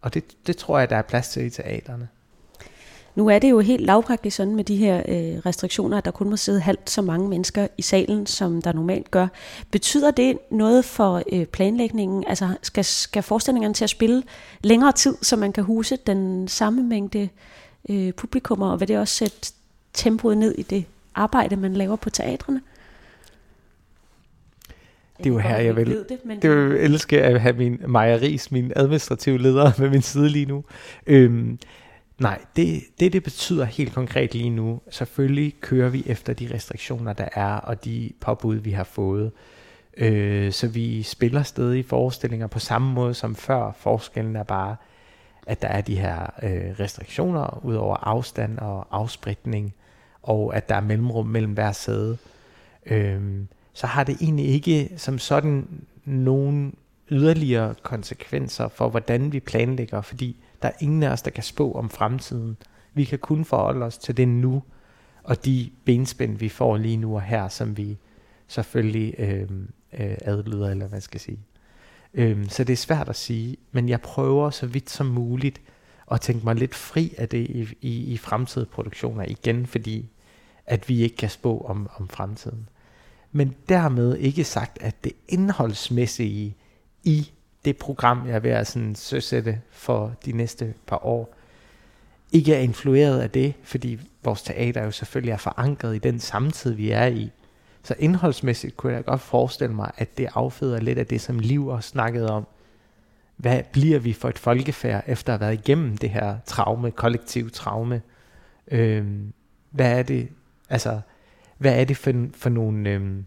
[0.00, 2.08] Og det, det tror jeg, der er plads til i teaterne.
[3.14, 6.30] Nu er det jo helt lavpraktisk sådan med de her øh, restriktioner, at der kun
[6.30, 9.26] må sidde halvt så mange mennesker i salen, som der normalt gør.
[9.70, 12.24] Betyder det noget for øh, planlægningen?
[12.26, 14.22] Altså skal, skal forestillingerne til at spille
[14.60, 17.28] længere tid, så man kan huse den samme mængde
[17.88, 19.52] øh, publikummer, og vil det også sætte
[19.92, 22.60] tempoet ned i det arbejde, man laver på teatrene?
[25.18, 26.42] Det er jo her, jeg vil, det, men...
[26.42, 30.46] det vil elske at have min Maja Ries, min administrative leder, med min side lige
[30.46, 30.64] nu.
[31.06, 31.58] Øhm,
[32.18, 37.12] nej, det, det, det betyder helt konkret lige nu, selvfølgelig kører vi efter de restriktioner,
[37.12, 39.32] der er, og de påbud, vi har fået.
[39.96, 43.72] Øh, så vi spiller stadig forestillinger på samme måde som før.
[43.78, 44.76] Forskellen er bare,
[45.46, 49.74] at der er de her øh, restriktioner ud over afstand og afspritning,
[50.22, 52.18] og at der er mellemrum mellem hver sæde.
[52.86, 53.20] Øh,
[53.78, 56.74] så har det egentlig ikke som sådan nogen
[57.10, 61.72] yderligere konsekvenser for, hvordan vi planlægger, fordi der er ingen af os, der kan spå
[61.72, 62.56] om fremtiden.
[62.94, 64.62] Vi kan kun forholde os til det nu,
[65.22, 67.98] og de benspænd, vi får lige nu og her, som vi
[68.48, 69.50] selvfølgelig øh,
[69.98, 71.40] øh, adlyder, eller hvad skal jeg sige.
[72.14, 75.60] Øh, så det er svært at sige, men jeg prøver så vidt som muligt
[76.10, 80.08] at tænke mig lidt fri af det i, i, i fremtidige produktioner igen, fordi
[80.66, 82.68] at vi ikke kan spå om, om fremtiden
[83.32, 86.56] men dermed ikke sagt, at det indholdsmæssige
[87.04, 87.30] i
[87.64, 91.34] det program, jeg er ved at sådan søsætte for de næste par år,
[92.32, 96.72] ikke er influeret af det, fordi vores teater jo selvfølgelig er forankret i den samtid,
[96.72, 97.30] vi er i.
[97.82, 101.66] Så indholdsmæssigt kunne jeg godt forestille mig, at det afføder lidt af det, som Liv
[101.66, 102.46] også snakkede om.
[103.36, 107.50] Hvad bliver vi for et folkefærd, efter at have været igennem det her traume, kollektiv
[107.50, 108.02] traume?
[108.70, 109.32] Øhm,
[109.70, 110.28] hvad er det,
[110.68, 111.00] altså,
[111.58, 113.26] hvad er det for, for nogle øhm,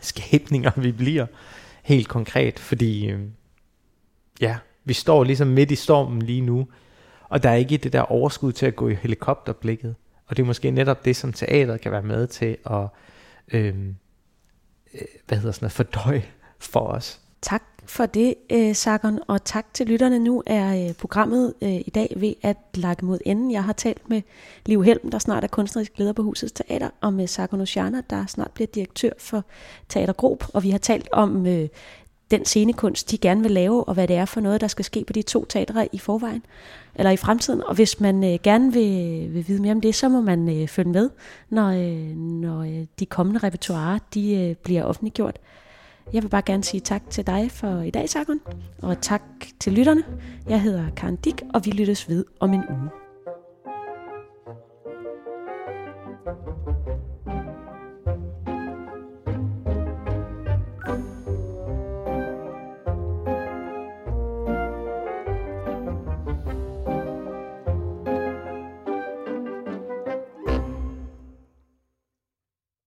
[0.00, 1.26] skæbninger, vi bliver
[1.82, 3.32] helt konkret, fordi øhm,
[4.40, 6.68] ja, vi står ligesom midt i stormen lige nu,
[7.28, 9.94] og der er ikke det der overskud til at gå i helikopterblikket,
[10.26, 12.88] og det er måske netop det, som teateret kan være med til at,
[13.52, 13.96] øhm,
[14.94, 16.24] øh, hvad hedder sådan noget, fordøje
[16.58, 17.20] for os.
[17.42, 18.74] Tak for det, øh,
[19.26, 20.18] og tak til lytterne.
[20.18, 23.50] Nu er øh, programmet øh, i dag ved at lage mod enden.
[23.50, 24.22] Jeg har talt med
[24.66, 28.26] Liv Helm, der snart er kunstnerisk leder på Husets Teater, og med Sakon Oshana, der
[28.26, 29.44] snart bliver direktør for
[29.88, 31.68] Teater Grob, og vi har talt om øh,
[32.30, 35.04] den scenekunst, de gerne vil lave, og hvad det er for noget, der skal ske
[35.06, 36.42] på de to teatre i forvejen,
[36.94, 37.62] eller i fremtiden.
[37.62, 40.68] Og hvis man øh, gerne vil, vil vide mere om det, så må man øh,
[40.68, 41.10] følge med,
[41.50, 45.38] når, øh, når øh, de kommende repertoire de, øh, bliver offentliggjort.
[46.12, 48.40] Jeg vil bare gerne sige tak til dig for i dag, Sargon,
[48.82, 49.22] og tak
[49.60, 50.02] til lytterne.
[50.48, 52.90] Jeg hedder Karen Dick, og vi lyttes ved om en uge.
[56.24, 56.57] thank you